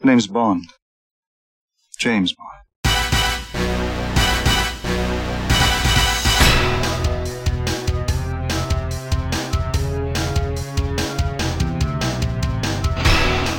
The 0.00 0.06
name's 0.06 0.26
Bond. 0.26 0.66
James 1.98 2.32
Bond. 2.32 2.50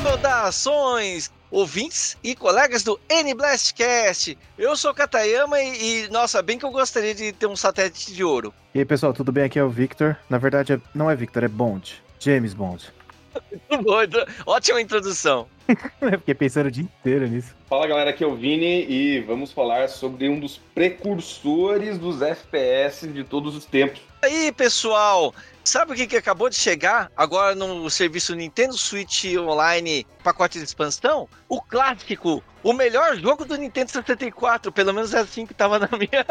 Saudações, 0.02 1.30
ouvintes 1.50 2.16
e 2.22 2.34
colegas 2.34 2.82
do 2.82 2.98
N-Blastcast. 3.08 4.36
Eu 4.58 4.76
sou 4.76 4.92
Katayama 4.92 5.60
e, 5.60 6.04
e, 6.04 6.08
nossa, 6.10 6.42
bem 6.42 6.58
que 6.58 6.64
eu 6.64 6.70
gostaria 6.70 7.14
de 7.14 7.32
ter 7.32 7.46
um 7.46 7.56
satélite 7.56 8.12
de 8.12 8.24
ouro. 8.24 8.52
E 8.74 8.78
aí, 8.80 8.84
pessoal, 8.84 9.12
tudo 9.12 9.30
bem? 9.32 9.44
Aqui 9.44 9.58
é 9.58 9.64
o 9.64 9.70
Victor. 9.70 10.16
Na 10.28 10.38
verdade, 10.38 10.72
é- 10.74 10.80
não 10.94 11.10
é 11.10 11.14
Victor, 11.16 11.44
é 11.44 11.48
Bond. 11.48 12.02
James 12.18 12.54
Bond. 12.54 12.92
Muito 13.70 13.84
bom, 13.84 14.02
então, 14.02 14.24
Ótima 14.46 14.80
introdução. 14.80 15.46
Eu 16.00 16.18
fiquei 16.18 16.34
pensando 16.34 16.66
o 16.66 16.70
dia 16.70 16.84
inteiro 16.84 17.26
nisso. 17.26 17.54
Fala 17.68 17.86
galera, 17.86 18.10
aqui 18.10 18.22
é 18.22 18.26
o 18.26 18.34
Vini 18.34 18.86
e 18.88 19.20
vamos 19.20 19.52
falar 19.52 19.88
sobre 19.88 20.28
um 20.28 20.38
dos 20.38 20.58
precursores 20.74 21.98
dos 21.98 22.20
FPS 22.20 23.06
de 23.06 23.24
todos 23.24 23.56
os 23.56 23.64
tempos. 23.64 24.00
Aí, 24.22 24.52
pessoal, 24.52 25.34
sabe 25.64 25.92
o 25.92 25.94
que, 25.94 26.06
que 26.06 26.16
acabou 26.16 26.48
de 26.48 26.56
chegar 26.56 27.10
agora 27.16 27.54
no 27.54 27.88
serviço 27.90 28.34
Nintendo 28.34 28.74
Switch 28.76 29.24
Online 29.36 30.06
pacote 30.22 30.58
de 30.58 30.64
expansão? 30.64 31.28
O 31.48 31.60
clássico, 31.60 32.42
o 32.62 32.72
melhor 32.72 33.16
jogo 33.16 33.44
do 33.44 33.56
Nintendo 33.56 33.90
64, 33.90 34.70
pelo 34.70 34.92
menos 34.92 35.14
é 35.14 35.18
assim 35.18 35.46
que 35.46 35.54
tava 35.54 35.78
na 35.80 35.88
minha, 35.92 36.24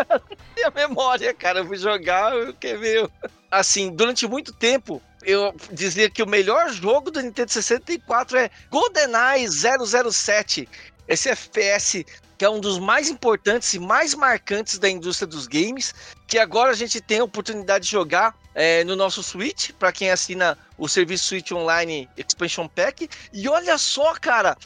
minha 0.55 0.71
memória, 0.73 1.33
cara. 1.33 1.59
Eu 1.59 1.65
fui 1.65 1.77
jogar, 1.77 2.33
eu 2.33 2.53
que 2.53 2.75
meu. 2.77 3.09
Assim, 3.49 3.91
durante 3.93 4.25
muito 4.25 4.53
tempo, 4.53 5.01
eu 5.23 5.55
dizia 5.71 6.09
que 6.09 6.23
o 6.23 6.27
melhor 6.27 6.71
jogo 6.71 7.11
do 7.11 7.21
Nintendo 7.21 7.51
64 7.51 8.37
é 8.37 8.49
GoldenEye 8.69 9.47
007. 9.49 10.67
Esse 11.07 11.29
FPS 11.29 12.05
que 12.41 12.45
é 12.45 12.49
um 12.49 12.59
dos 12.59 12.79
mais 12.79 13.07
importantes 13.07 13.71
e 13.75 13.79
mais 13.79 14.15
marcantes 14.15 14.79
da 14.79 14.89
indústria 14.89 15.27
dos 15.27 15.45
games, 15.45 15.93
que 16.25 16.39
agora 16.39 16.71
a 16.71 16.73
gente 16.73 16.99
tem 16.99 17.19
a 17.19 17.23
oportunidade 17.23 17.85
de 17.85 17.91
jogar 17.91 18.35
é, 18.55 18.83
no 18.83 18.95
nosso 18.95 19.21
Switch, 19.21 19.69
para 19.73 19.91
quem 19.91 20.09
assina 20.09 20.57
o 20.75 20.89
serviço 20.89 21.25
Switch 21.25 21.51
Online 21.51 22.09
Expansion 22.17 22.67
Pack. 22.67 23.07
E 23.31 23.47
olha 23.47 23.77
só, 23.77 24.15
cara, 24.15 24.57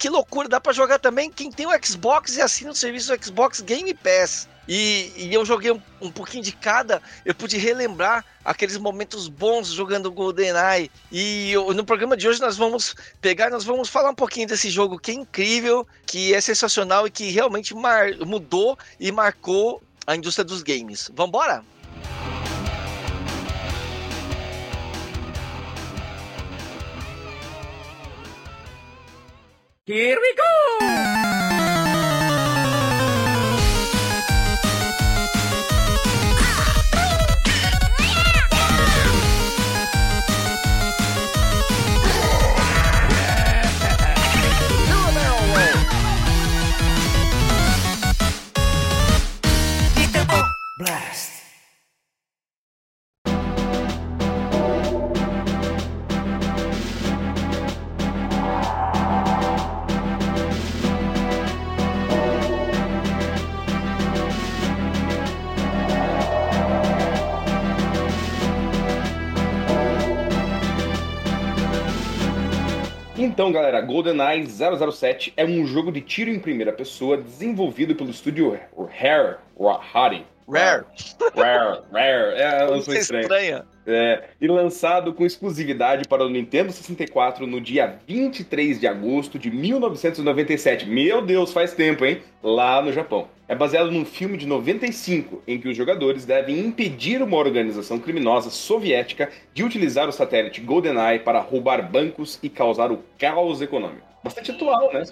que 0.00 0.08
loucura, 0.08 0.48
dá 0.48 0.60
para 0.60 0.72
jogar 0.72 0.98
também 0.98 1.30
quem 1.30 1.48
tem 1.48 1.64
o 1.64 1.86
Xbox 1.86 2.36
e 2.36 2.42
assina 2.42 2.72
o 2.72 2.74
serviço 2.74 3.14
Xbox 3.22 3.60
Game 3.60 3.94
Pass. 3.94 4.48
E, 4.68 5.12
e 5.16 5.34
eu 5.34 5.44
joguei 5.44 5.72
um, 5.72 5.80
um 6.00 6.10
pouquinho 6.10 6.42
de 6.42 6.52
cada, 6.52 7.02
eu 7.24 7.34
pude 7.34 7.56
relembrar 7.58 8.24
aqueles 8.44 8.76
momentos 8.76 9.28
bons 9.28 9.68
jogando 9.68 10.10
GoldenEye. 10.10 10.90
E 11.10 11.50
eu- 11.52 11.72
no 11.74 11.84
programa 11.84 12.16
de 12.16 12.28
hoje 12.28 12.40
nós 12.40 12.56
vamos 12.56 12.94
pegar, 13.20 13.50
nós 13.50 13.64
vamos 13.64 13.88
falar 13.88 14.10
um 14.10 14.14
pouquinho 14.14 14.46
desse 14.46 14.70
jogo 14.70 14.98
que 14.98 15.10
é 15.10 15.14
incrível, 15.14 15.86
que 16.06 16.32
é 16.34 16.40
sensacional 16.40 17.06
e 17.06 17.10
que 17.10 17.30
realmente 17.30 17.74
mar- 17.74 18.16
mudou 18.26 18.78
e 19.00 19.10
marcou 19.10 19.82
a 20.06 20.14
indústria 20.16 20.44
dos 20.44 20.62
games. 20.62 21.10
Vambora? 21.14 21.64
Here 29.84 30.16
we 30.20 30.34
go! 30.36 31.71
Então 73.42 73.50
galera, 73.50 73.80
GoldenEye 73.80 74.46
007 74.46 75.32
é 75.36 75.44
um 75.44 75.66
jogo 75.66 75.90
de 75.90 76.00
tiro 76.00 76.30
em 76.30 76.38
primeira 76.38 76.72
pessoa 76.72 77.16
desenvolvido 77.16 77.92
pelo 77.92 78.08
estúdio 78.08 78.56
Rare, 78.76 79.38
Rare, 79.58 80.24
Rare. 80.48 80.84
Rare, 81.34 81.80
Rare, 81.90 82.40
é, 82.40 82.62
eu 82.62 82.80
sou 82.80 82.94
estranho. 82.94 83.22
estranha. 83.22 83.66
É, 83.86 84.24
e 84.40 84.46
lançado 84.46 85.12
com 85.12 85.26
exclusividade 85.26 86.06
para 86.06 86.24
o 86.24 86.28
Nintendo 86.28 86.70
64 86.70 87.46
no 87.46 87.60
dia 87.60 87.98
23 88.06 88.78
de 88.78 88.86
agosto 88.86 89.38
de 89.38 89.50
1997. 89.50 90.88
Meu 90.88 91.20
Deus, 91.20 91.52
faz 91.52 91.74
tempo, 91.74 92.04
hein? 92.04 92.22
Lá 92.42 92.80
no 92.80 92.92
Japão. 92.92 93.28
É 93.48 93.54
baseado 93.54 93.90
num 93.90 94.04
filme 94.04 94.38
de 94.38 94.46
95 94.46 95.42
em 95.46 95.60
que 95.60 95.68
os 95.68 95.76
jogadores 95.76 96.24
devem 96.24 96.58
impedir 96.60 97.20
uma 97.20 97.36
organização 97.36 97.98
criminosa 97.98 98.50
soviética 98.50 99.30
de 99.52 99.64
utilizar 99.64 100.08
o 100.08 100.12
satélite 100.12 100.60
GoldenEye 100.60 101.18
para 101.18 101.40
roubar 101.40 101.82
bancos 101.90 102.38
e 102.42 102.48
causar 102.48 102.90
o 102.90 103.04
caos 103.18 103.60
econômico. 103.60 104.12
Bastante 104.22 104.52
atual, 104.52 104.92
né? 104.92 105.02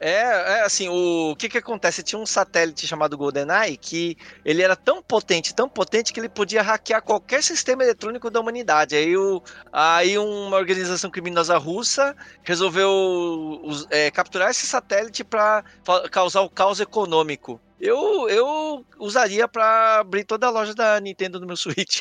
É, 0.00 0.10
é 0.10 0.60
assim, 0.62 0.88
o 0.88 1.36
que 1.36 1.50
que 1.50 1.58
acontece? 1.58 2.02
Tinha 2.02 2.18
um 2.18 2.24
satélite 2.24 2.86
chamado 2.86 3.16
GoldenEye 3.16 3.76
que 3.76 4.16
ele 4.42 4.62
era 4.62 4.74
tão 4.74 5.02
potente, 5.02 5.54
tão 5.54 5.68
potente 5.68 6.14
que 6.14 6.18
ele 6.18 6.30
podia 6.30 6.62
hackear 6.62 7.02
qualquer 7.02 7.42
sistema 7.42 7.81
eletrônico 7.82 8.30
da 8.30 8.40
humanidade. 8.40 8.94
Aí, 8.96 9.16
o, 9.16 9.42
aí 9.72 10.18
uma 10.18 10.56
organização 10.56 11.10
criminosa 11.10 11.56
russa 11.58 12.16
resolveu 12.42 12.90
us- 13.64 13.86
é, 13.90 14.10
capturar 14.10 14.50
esse 14.50 14.66
satélite 14.66 15.24
para 15.24 15.64
causar 16.10 16.42
o 16.42 16.50
caos 16.50 16.80
econômico. 16.80 17.60
Eu, 17.82 18.28
eu 18.28 18.86
usaria 18.96 19.48
para 19.48 19.98
abrir 19.98 20.22
toda 20.22 20.46
a 20.46 20.50
loja 20.50 20.72
da 20.72 21.00
Nintendo 21.00 21.40
no 21.40 21.46
meu 21.46 21.56
Switch. 21.56 22.00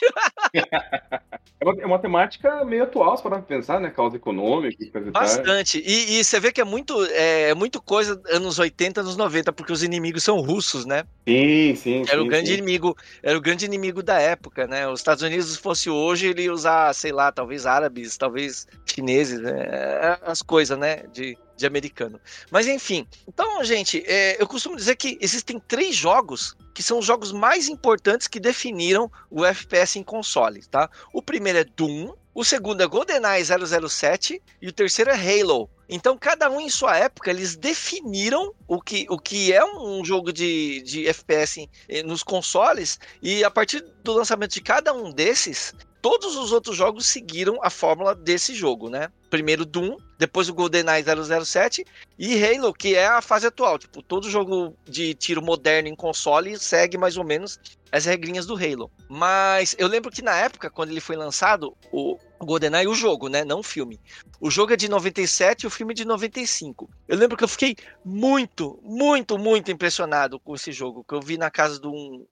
É 1.61 1.63
uma, 1.63 1.81
é 1.83 1.85
uma 1.85 1.99
temática 1.99 2.65
meio 2.65 2.83
atual, 2.83 3.15
se 3.15 3.21
para 3.21 3.39
pensar, 3.39 3.79
né? 3.79 3.91
Causa 3.91 4.15
econômica 4.15 4.83
e 4.83 4.89
coisa. 4.89 5.11
Bastante. 5.11 5.77
E, 5.77 6.19
e 6.19 6.23
você 6.23 6.39
vê 6.39 6.51
que 6.51 6.59
é 6.59 6.63
muito, 6.63 7.05
é, 7.11 7.53
muito 7.53 7.79
coisa 7.79 8.19
anos 8.29 8.57
80, 8.57 9.01
anos 9.01 9.15
90, 9.15 9.53
porque 9.53 9.71
os 9.71 9.83
inimigos 9.83 10.23
são 10.23 10.39
russos, 10.39 10.87
né? 10.87 11.03
Sim, 11.27 11.75
sim. 11.75 12.03
Era 12.09 12.19
o 12.19 12.23
sim, 12.23 12.29
grande 12.29 12.47
sim. 12.47 12.53
inimigo, 12.55 12.97
era 13.21 13.37
o 13.37 13.41
grande 13.41 13.63
inimigo 13.63 14.01
da 14.01 14.19
época, 14.19 14.65
né? 14.65 14.87
Os 14.87 15.01
Estados 15.01 15.21
Unidos 15.21 15.51
se 15.51 15.59
fosse 15.59 15.87
hoje, 15.87 16.29
ele 16.29 16.45
ia 16.45 16.53
usar, 16.53 16.91
sei 16.95 17.11
lá, 17.11 17.31
talvez 17.31 17.67
árabes, 17.67 18.17
talvez 18.17 18.65
chineses, 18.83 19.39
né? 19.39 20.17
As 20.23 20.41
coisas, 20.41 20.75
né? 20.75 21.03
De, 21.13 21.37
de 21.55 21.65
americano. 21.65 22.19
Mas 22.49 22.67
enfim, 22.67 23.07
então, 23.27 23.63
gente, 23.63 24.03
é, 24.07 24.41
eu 24.41 24.47
costumo 24.47 24.75
dizer 24.75 24.95
que 24.95 25.17
existem 25.21 25.59
três 25.59 25.95
jogos 25.95 26.55
que 26.73 26.81
são 26.81 26.99
os 26.99 27.05
jogos 27.05 27.31
mais 27.31 27.67
importantes 27.67 28.27
que 28.27 28.39
definiram 28.39 29.11
o 29.29 29.45
FPS 29.45 29.99
em 29.99 30.03
console, 30.03 30.65
tá? 30.67 30.89
O 31.13 31.21
primeiro 31.21 31.59
é 31.59 31.63
Doom, 31.63 32.13
o 32.33 32.43
segundo 32.43 32.81
é 32.81 32.87
GoldenEye 32.87 33.43
007 33.43 34.41
e 34.61 34.67
o 34.67 34.71
terceiro 34.71 35.11
é 35.11 35.13
Halo. 35.15 35.69
Então, 35.89 36.17
cada 36.17 36.49
um 36.49 36.61
em 36.61 36.69
sua 36.69 36.97
época, 36.97 37.29
eles 37.29 37.57
definiram 37.57 38.53
o 38.65 38.81
que, 38.81 39.05
o 39.09 39.19
que 39.19 39.51
é 39.51 39.63
um 39.65 40.03
jogo 40.05 40.31
de, 40.31 40.81
de 40.83 41.07
FPS 41.07 41.67
eh, 41.89 42.01
nos 42.03 42.23
consoles, 42.23 42.97
e 43.21 43.43
a 43.43 43.51
partir 43.51 43.83
do 44.01 44.13
lançamento 44.13 44.53
de 44.53 44.61
cada 44.61 44.93
um 44.93 45.11
desses, 45.11 45.73
todos 46.01 46.37
os 46.37 46.53
outros 46.53 46.77
jogos 46.77 47.05
seguiram 47.05 47.59
a 47.61 47.69
fórmula 47.69 48.15
desse 48.15 48.55
jogo, 48.55 48.89
né? 48.89 49.09
Primeiro 49.29 49.65
Doom, 49.65 49.97
depois 50.17 50.47
o 50.47 50.53
GoldenEye 50.53 51.03
007 51.03 51.85
e 52.17 52.43
Halo, 52.43 52.73
que 52.73 52.95
é 52.95 53.07
a 53.07 53.21
fase 53.21 53.47
atual. 53.47 53.77
Tipo, 53.77 54.01
todo 54.01 54.29
jogo 54.29 54.75
de 54.85 55.13
tiro 55.13 55.41
moderno 55.41 55.89
em 55.89 55.95
console 55.95 56.57
segue 56.57 56.97
mais 56.97 57.17
ou 57.17 57.23
menos 57.23 57.59
as 57.91 58.05
regrinhas 58.05 58.45
do 58.45 58.55
Halo. 58.55 58.91
Mas 59.09 59.75
eu 59.77 59.87
lembro 59.87 60.11
que 60.11 60.21
na 60.21 60.35
época, 60.35 60.69
quando 60.69 60.91
ele 60.91 61.01
foi 61.01 61.15
lançado, 61.15 61.75
o 61.91 62.17
GoldenEye, 62.45 62.87
o 62.87 62.95
jogo, 62.95 63.27
né? 63.27 63.43
Não 63.43 63.59
o 63.59 63.63
filme. 63.63 63.99
O 64.39 64.49
jogo 64.49 64.73
é 64.73 64.75
de 64.75 64.89
97 64.89 65.63
e 65.63 65.67
o 65.67 65.69
filme 65.69 65.93
é 65.93 65.95
de 65.95 66.05
95. 66.05 66.89
Eu 67.07 67.17
lembro 67.17 67.37
que 67.37 67.43
eu 67.43 67.47
fiquei 67.47 67.75
muito, 68.03 68.79
muito, 68.83 69.37
muito 69.37 69.71
impressionado 69.71 70.39
com 70.39 70.55
esse 70.55 70.71
jogo. 70.71 71.03
Que 71.07 71.13
eu 71.13 71.21
vi 71.21 71.37
na 71.37 71.51
casa 71.51 71.79
de 71.79 71.87
um. 71.87 72.25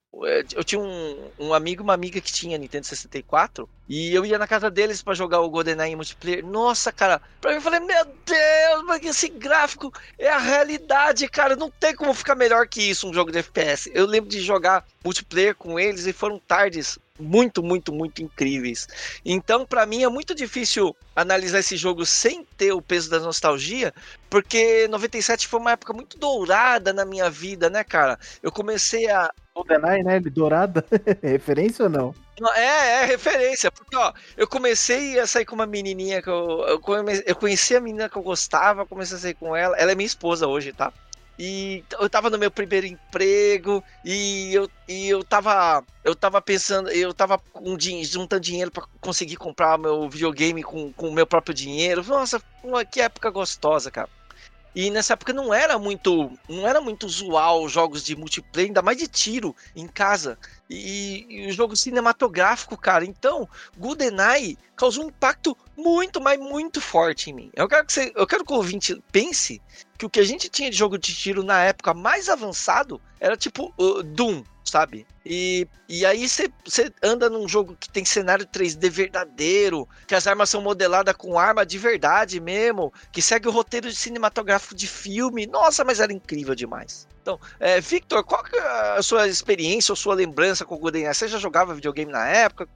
Eu 0.51 0.63
tinha 0.63 0.81
um, 0.81 1.29
um 1.39 1.53
amigo 1.53 1.83
uma 1.83 1.93
amiga 1.93 2.19
que 2.19 2.31
tinha 2.31 2.57
Nintendo 2.57 2.87
64. 2.87 3.69
E 3.87 4.13
eu 4.13 4.25
ia 4.25 4.37
na 4.37 4.47
casa 4.47 4.69
deles 4.69 5.01
pra 5.01 5.13
jogar 5.13 5.41
o 5.41 5.49
GoldenEye 5.49 5.93
em 5.93 5.95
multiplayer. 5.95 6.45
Nossa, 6.45 6.91
cara, 6.91 7.21
pra 7.39 7.51
mim 7.51 7.57
eu 7.57 7.61
falei, 7.61 7.79
meu 7.79 8.05
Deus, 8.05 8.83
mas 8.85 9.05
esse 9.05 9.29
gráfico 9.29 9.93
é 10.17 10.29
a 10.29 10.37
realidade, 10.37 11.27
cara. 11.27 11.55
Não 11.55 11.69
tem 11.69 11.95
como 11.95 12.13
ficar 12.13 12.35
melhor 12.35 12.67
que 12.67 12.81
isso 12.81 13.07
um 13.07 13.13
jogo 13.13 13.31
de 13.31 13.39
FPS. 13.39 13.91
Eu 13.93 14.05
lembro 14.05 14.29
de 14.29 14.41
jogar 14.41 14.85
multiplayer 15.03 15.55
com 15.55 15.79
eles 15.79 16.05
e 16.07 16.13
foram 16.13 16.39
tardes 16.39 16.97
muito, 17.19 17.61
muito, 17.61 17.91
muito 17.91 18.21
incríveis. 18.21 18.87
Então, 19.25 19.65
para 19.65 19.85
mim 19.85 20.03
é 20.03 20.09
muito 20.09 20.33
difícil 20.33 20.95
analisar 21.15 21.59
esse 21.59 21.75
jogo 21.75 22.05
sem 22.05 22.45
ter 22.57 22.71
o 22.71 22.81
peso 22.81 23.09
da 23.09 23.19
nostalgia, 23.19 23.93
porque 24.29 24.87
97 24.87 25.47
foi 25.47 25.59
uma 25.59 25.71
época 25.71 25.93
muito 25.93 26.17
dourada 26.17 26.93
na 26.93 27.05
minha 27.05 27.29
vida, 27.29 27.69
né, 27.69 27.83
cara? 27.83 28.17
Eu 28.41 28.51
comecei 28.51 29.09
a 29.09 29.31
GoldenEye, 29.53 30.03
né? 30.03 30.19
Dourada. 30.19 30.85
Referência 31.21 31.83
ou 31.83 31.89
não? 31.89 32.15
É, 32.55 33.01
é 33.01 33.05
referência, 33.05 33.69
porque 33.69 33.97
ó, 33.97 34.13
eu 34.37 34.47
comecei 34.47 35.19
a 35.19 35.27
sair 35.27 35.43
com 35.43 35.55
uma 35.55 35.65
menininha 35.65 36.21
que 36.21 36.29
eu, 36.29 36.61
eu, 36.65 36.81
eu 37.25 37.35
conheci 37.35 37.75
a 37.75 37.81
menina 37.81 38.07
que 38.07 38.15
eu 38.15 38.21
gostava, 38.21 38.85
comecei 38.85 39.17
a 39.17 39.19
sair 39.19 39.33
com 39.33 39.53
ela, 39.53 39.75
ela 39.75 39.91
é 39.91 39.95
minha 39.95 40.07
esposa 40.07 40.47
hoje, 40.47 40.71
tá? 40.71 40.93
E 41.41 41.85
eu 41.97 42.09
tava 42.09 42.29
no 42.29 42.37
meu 42.37 42.51
primeiro 42.51 42.85
emprego 42.85 43.81
e 44.03 44.53
eu, 44.53 44.69
e 44.89 45.07
eu 45.07 45.23
tava 45.23 45.85
eu 46.03 46.13
tava 46.13 46.41
pensando, 46.41 46.89
eu 46.89 47.13
tava 47.13 47.41
juntando 48.03 48.41
dinheiro 48.41 48.69
para 48.71 48.85
conseguir 48.99 49.37
comprar 49.37 49.77
meu 49.77 50.09
videogame 50.09 50.61
com 50.63 50.93
o 50.97 51.13
meu 51.13 51.25
próprio 51.25 51.55
dinheiro. 51.55 52.03
Nossa, 52.03 52.41
que 52.91 52.99
época 52.99 53.31
gostosa, 53.31 53.89
cara. 53.89 54.09
E 54.81 54.89
nessa 54.89 55.11
época 55.11 55.33
não 55.33 55.53
era 55.53 55.77
muito, 55.77 56.31
não 56.47 56.65
era 56.65 56.79
muito 56.79 57.05
usual 57.05 57.67
jogos 57.67 58.01
de 58.01 58.15
multiplayer, 58.15 58.69
ainda 58.69 58.81
mais 58.81 58.97
de 58.97 59.09
tiro 59.09 59.53
em 59.75 59.85
casa. 59.85 60.39
E, 60.69 61.25
e 61.27 61.47
o 61.47 61.51
jogo 61.51 61.75
cinematográfico, 61.75 62.77
cara. 62.77 63.03
Então, 63.03 63.45
GoldenEye 63.77 64.57
causou 64.77 65.03
um 65.03 65.07
impacto 65.09 65.57
muito, 65.75 66.21
mas 66.21 66.39
muito 66.39 66.79
forte 66.79 67.29
em 67.29 67.33
mim. 67.33 67.51
Eu 67.53 67.67
quero 67.67 67.85
que 67.85 67.91
você, 67.91 68.13
eu 68.15 68.25
quero 68.25 68.45
que 68.45 68.53
o 68.53 68.55
ouvinte 68.55 69.03
pense 69.11 69.61
que 69.97 70.05
o 70.05 70.09
que 70.09 70.21
a 70.21 70.23
gente 70.23 70.47
tinha 70.47 70.71
de 70.71 70.77
jogo 70.77 70.97
de 70.97 71.13
tiro 71.13 71.43
na 71.43 71.61
época 71.61 71.93
mais 71.93 72.29
avançado 72.29 73.01
era 73.19 73.35
tipo 73.35 73.73
uh, 73.77 74.01
Doom, 74.01 74.45
sabe? 74.69 75.05
E, 75.25 75.67
e 75.87 76.05
aí 76.05 76.27
você 76.27 76.51
anda 77.03 77.29
num 77.29 77.47
jogo 77.47 77.75
que 77.79 77.89
tem 77.89 78.05
cenário 78.05 78.45
3D 78.45 78.89
verdadeiro, 78.89 79.87
que 80.07 80.15
as 80.15 80.27
armas 80.27 80.49
são 80.49 80.61
modeladas 80.61 81.15
com 81.15 81.37
arma 81.37 81.65
de 81.65 81.77
verdade 81.77 82.39
mesmo, 82.39 82.93
que 83.11 83.21
segue 83.21 83.47
o 83.47 83.51
roteiro 83.51 83.91
cinematográfico 83.91 84.75
de 84.75 84.87
filme. 84.87 85.45
Nossa, 85.47 85.83
mas 85.83 85.99
era 85.99 86.13
incrível 86.13 86.55
demais. 86.55 87.07
Então, 87.21 87.39
é, 87.59 87.79
Victor, 87.79 88.23
qual 88.23 88.43
que 88.43 88.55
é 88.57 88.97
a 88.97 89.01
sua 89.03 89.27
experiência 89.27 89.91
ou 89.91 89.95
sua 89.95 90.15
lembrança 90.15 90.65
com 90.65 90.75
o 90.75 90.79
GoldenEye? 90.79 91.13
Você 91.13 91.27
já 91.27 91.37
jogava 91.37 91.75
videogame 91.75 92.11
na 92.11 92.27
época, 92.27 92.67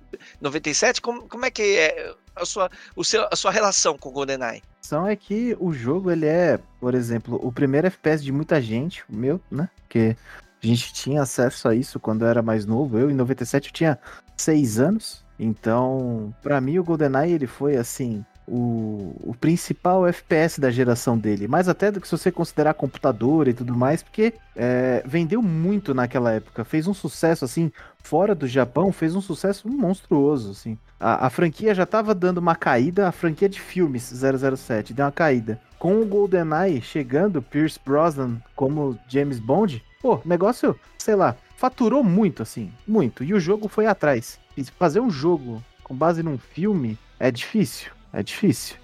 97? 0.41 1.01
Como, 1.01 1.27
como 1.27 1.45
é 1.45 1.51
que 1.51 1.77
é 1.77 2.13
a 2.35 2.45
sua, 2.45 2.69
o 2.95 3.03
seu, 3.03 3.27
a 3.31 3.35
sua 3.35 3.51
relação 3.51 3.97
com 3.97 4.09
o 4.09 4.11
GoldenEye? 4.11 4.61
A 4.91 5.11
é 5.11 5.15
que 5.15 5.57
o 5.59 5.73
jogo, 5.73 6.11
ele 6.11 6.27
é, 6.27 6.59
por 6.79 6.93
exemplo, 6.93 7.39
o 7.41 7.51
primeiro 7.51 7.87
FPS 7.87 8.23
de 8.23 8.31
muita 8.31 8.61
gente, 8.61 9.03
o 9.09 9.15
meu, 9.15 9.41
né? 9.49 9.69
Porque 9.81 10.15
a 10.63 10.67
gente 10.67 10.93
tinha 10.93 11.21
acesso 11.21 11.67
a 11.67 11.75
isso 11.75 11.99
quando 11.99 12.23
eu 12.23 12.29
era 12.29 12.41
mais 12.41 12.65
novo. 12.65 12.97
Eu, 12.97 13.11
em 13.11 13.13
97, 13.13 13.67
eu 13.67 13.73
tinha 13.73 13.99
6 14.37 14.79
anos. 14.79 15.23
Então, 15.37 16.33
para 16.41 16.61
mim, 16.61 16.79
o 16.79 16.83
GoldenEye, 16.83 17.33
ele 17.33 17.47
foi, 17.47 17.75
assim, 17.75 18.23
o, 18.47 19.15
o 19.21 19.35
principal 19.39 20.07
FPS 20.07 20.59
da 20.59 20.69
geração 20.69 21.17
dele. 21.17 21.47
Mais 21.47 21.67
até 21.67 21.91
do 21.91 21.99
que 21.99 22.07
se 22.07 22.17
você 22.17 22.31
considerar 22.31 22.73
computador 22.73 23.47
e 23.47 23.53
tudo 23.53 23.75
mais, 23.75 24.03
porque 24.03 24.33
é, 24.55 25.03
vendeu 25.05 25.41
muito 25.41 25.93
naquela 25.93 26.31
época. 26.31 26.63
Fez 26.63 26.87
um 26.87 26.93
sucesso, 26.93 27.45
assim, 27.45 27.71
fora 28.01 28.35
do 28.35 28.47
Japão, 28.47 28.91
fez 28.91 29.15
um 29.15 29.21
sucesso 29.21 29.67
monstruoso, 29.67 30.51
assim. 30.51 30.77
A, 30.99 31.27
a 31.27 31.29
franquia 31.29 31.73
já 31.73 31.85
tava 31.85 32.13
dando 32.13 32.37
uma 32.37 32.55
caída, 32.55 33.07
a 33.07 33.11
franquia 33.11 33.49
de 33.49 33.59
filmes 33.59 34.13
007 34.13 34.93
deu 34.93 35.05
uma 35.05 35.11
caída. 35.11 35.59
Com 35.79 36.01
o 36.01 36.05
GoldenEye 36.05 36.81
chegando, 36.81 37.41
Pierce 37.41 37.79
Brosnan 37.83 38.41
como 38.55 38.97
James 39.09 39.39
Bond, 39.39 39.83
pô, 40.03 40.19
negócio, 40.25 40.77
sei 40.97 41.15
lá, 41.15 41.37
faturou 41.55 42.03
muito, 42.03 42.43
assim, 42.43 42.71
muito. 42.85 43.23
E 43.23 43.33
o 43.33 43.39
jogo 43.39 43.69
foi 43.69 43.87
atrás. 43.87 44.37
Fazer 44.77 44.99
um 44.99 45.09
jogo 45.09 45.63
com 45.81 45.95
base 45.95 46.21
num 46.21 46.37
filme 46.37 46.99
é 47.17 47.31
difícil, 47.31 47.89
é 48.11 48.21
difícil. 48.21 48.75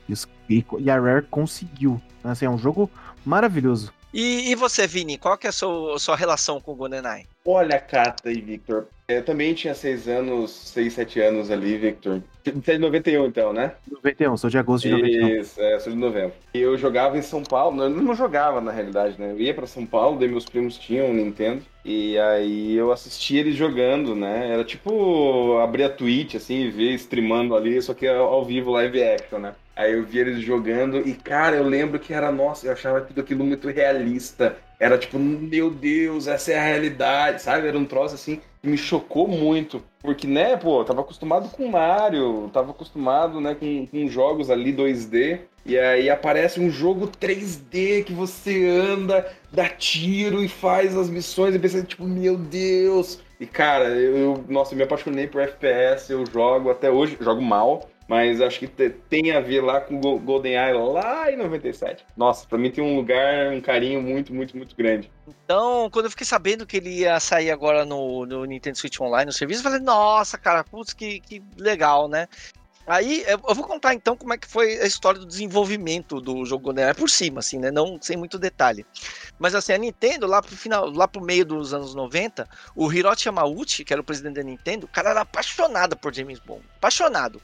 E, 0.50 0.90
a 0.90 1.00
Rare 1.00 1.28
conseguiu. 1.30 2.02
Assim, 2.24 2.46
é 2.46 2.50
um 2.50 2.58
jogo 2.58 2.90
maravilhoso. 3.26 3.94
E, 4.14 4.50
e 4.50 4.56
você, 4.56 4.88
Vini, 4.88 5.18
qual 5.18 5.38
que 5.38 5.46
é 5.46 5.50
a 5.50 5.54
sua, 5.54 6.00
sua 6.00 6.16
relação 6.16 6.60
com 6.60 6.72
o 6.72 6.76
GoldenEye? 6.76 7.28
Olha, 7.52 7.80
Cata 7.80 8.32
e 8.32 8.40
Victor, 8.40 8.86
eu 9.08 9.26
também 9.26 9.56
tinha 9.56 9.74
seis 9.74 10.08
anos, 10.08 10.52
seis, 10.52 10.94
sete 10.94 11.20
anos 11.20 11.50
ali, 11.50 11.80
Victor. 11.80 12.22
Você 12.46 12.74
é 12.74 12.76
de 12.76 12.80
91, 12.80 13.26
então, 13.26 13.52
né? 13.52 13.74
91, 13.92 14.38
sou 14.38 14.52
de 14.52 14.60
agosto 14.60 14.88
de 14.88 14.92
91. 14.92 15.28
Isso, 15.30 15.60
é, 15.60 15.80
sou 15.80 15.92
de 15.92 15.98
novembro. 15.98 16.34
E 16.54 16.60
eu 16.60 16.78
jogava 16.78 17.18
em 17.18 17.24
São 17.24 17.42
Paulo, 17.42 17.82
eu 17.82 17.90
não 17.90 18.14
jogava 18.14 18.62
na 18.62 18.72
realidade, 18.72 19.20
né? 19.20 19.32
Eu 19.32 19.40
ia 19.40 19.52
pra 19.52 19.66
São 19.66 19.84
Paulo, 19.84 20.20
daí 20.20 20.30
meus 20.30 20.46
primos 20.46 20.78
tinham 20.78 21.08
um 21.08 21.14
Nintendo. 21.16 21.64
E 21.84 22.20
aí 22.20 22.76
eu 22.76 22.92
assistia 22.92 23.40
eles 23.40 23.56
jogando, 23.56 24.16
né? 24.16 24.54
Era 24.54 24.64
tipo 24.64 25.58
abrir 25.58 25.86
a 25.86 25.90
Twitch, 25.90 26.36
assim, 26.36 26.66
e 26.66 26.70
ver 26.70 26.94
streamando 26.94 27.56
ali, 27.56 27.82
só 27.82 27.96
que 27.96 28.08
ao 28.08 28.46
vivo, 28.46 28.70
live 28.70 29.02
action, 29.02 29.40
né? 29.40 29.56
Aí 29.80 29.94
eu 29.94 30.04
via 30.04 30.20
eles 30.24 30.42
jogando 30.42 31.08
e, 31.08 31.14
cara, 31.14 31.56
eu 31.56 31.64
lembro 31.64 31.98
que 32.00 32.14
era, 32.14 32.30
nossa, 32.34 32.68
eu 32.68 32.74
achava 32.74 33.00
tudo 33.00 33.22
aquilo 33.22 33.46
muito 33.46 33.70
realista. 33.70 34.58
Era 34.78 34.98
tipo, 34.98 35.18
meu 35.18 35.70
Deus, 35.70 36.28
essa 36.28 36.52
é 36.52 36.60
a 36.60 36.64
realidade, 36.64 37.42
sabe? 37.42 37.66
Era 37.66 37.78
um 37.78 37.86
troço 37.86 38.14
assim 38.14 38.42
que 38.62 38.68
me 38.68 38.78
chocou 38.78 39.26
muito. 39.26 39.82
Porque, 40.02 40.28
né, 40.28 40.58
pô, 40.58 40.84
tava 40.84 41.00
acostumado 41.00 41.48
com 41.48 41.70
Mario, 41.70 42.50
tava 42.52 42.72
acostumado, 42.72 43.40
né, 43.40 43.56
com, 43.56 43.88
com 43.88 44.10
jogos 44.10 44.50
ali 44.50 44.74
2D. 44.74 45.40
E 45.66 45.80
aí 45.80 46.10
aparece 46.10 46.60
um 46.60 46.70
jogo 46.70 47.08
3D 47.08 48.04
que 48.04 48.12
você 48.12 48.68
anda, 48.68 49.32
dá 49.50 49.70
tiro 49.70 50.44
e 50.44 50.50
faz 50.50 50.98
as 50.98 51.10
missões 51.10 51.56
e 51.56 51.60
pensa, 51.60 51.82
tipo, 51.84 52.04
meu 52.04 52.36
Deus. 52.36 53.22
E, 53.40 53.46
cara, 53.46 53.86
eu, 53.86 54.18
eu 54.18 54.44
nossa, 54.50 54.74
eu 54.74 54.78
me 54.78 54.84
apaixonei 54.84 55.26
por 55.26 55.40
FPS, 55.42 56.12
eu 56.12 56.26
jogo 56.26 56.70
até 56.70 56.92
hoje, 56.92 57.18
jogo 57.22 57.42
mal, 57.42 57.89
mas 58.10 58.42
acho 58.42 58.58
que 58.58 58.68
tem 58.68 59.32
a 59.32 59.40
ver 59.40 59.62
lá 59.62 59.80
com 59.80 60.02
o 60.02 60.20
GoldenEye 60.20 60.74
lá 60.74 61.32
em 61.32 61.38
97. 61.38 62.04
Nossa, 62.18 62.48
pra 62.48 62.58
mim 62.58 62.72
tem 62.72 62.84
um 62.84 62.96
lugar, 62.96 63.54
um 63.54 63.62
carinho 63.62 64.02
muito, 64.02 64.34
muito, 64.34 64.58
muito 64.58 64.76
grande. 64.76 65.12
Então, 65.46 65.88
quando 65.92 66.06
eu 66.06 66.10
fiquei 66.10 66.26
sabendo 66.26 66.66
que 66.66 66.78
ele 66.78 66.90
ia 66.90 67.20
sair 67.20 67.52
agora 67.52 67.86
no, 67.86 68.26
no 68.26 68.46
Nintendo 68.46 68.80
Switch 68.80 69.00
Online, 69.00 69.28
no 69.28 69.32
serviço, 69.32 69.60
eu 69.60 69.64
falei, 69.64 69.80
nossa, 69.80 70.40
cara, 70.40 70.64
putz, 70.64 70.92
que, 70.92 71.20
que 71.20 71.44
legal, 71.56 72.08
né? 72.08 72.28
Aí 72.88 73.24
eu 73.28 73.38
vou 73.54 73.68
contar 73.68 73.94
então 73.94 74.18
como 74.18 74.34
é 74.34 74.38
que 74.40 74.48
foi 74.48 74.80
a 74.80 74.88
história 74.88 75.20
do 75.20 75.26
desenvolvimento 75.28 76.20
do 76.20 76.44
jogo 76.44 76.64
GoldenEye 76.64 76.96
por 76.96 77.08
cima, 77.08 77.42
assim, 77.42 77.60
né? 77.60 77.70
Não 77.70 78.00
sem 78.02 78.18
muito 78.18 78.40
detalhe. 78.40 78.84
Mas 79.38 79.54
assim, 79.54 79.74
a 79.74 79.78
Nintendo, 79.78 80.26
lá 80.26 80.42
pro 80.42 80.58
final, 80.58 80.90
lá 80.90 81.08
pro 81.08 81.22
meio 81.22 81.46
dos 81.46 81.72
anos 81.76 81.94
90, 81.94 82.50
o 82.76 82.92
Hiroshi 82.92 83.28
Yamauchi, 83.28 83.86
que 83.86 83.94
era 83.94 84.02
o 84.02 84.04
presidente 84.04 84.38
da 84.38 84.44
Nintendo, 84.44 84.88
o 84.88 84.90
cara 84.90 85.12
era 85.12 85.22
apaixonado 85.22 85.96
por 85.96 86.12
James 86.12 86.40
Bond. 86.40 86.64
Apaixonado. 86.78 87.40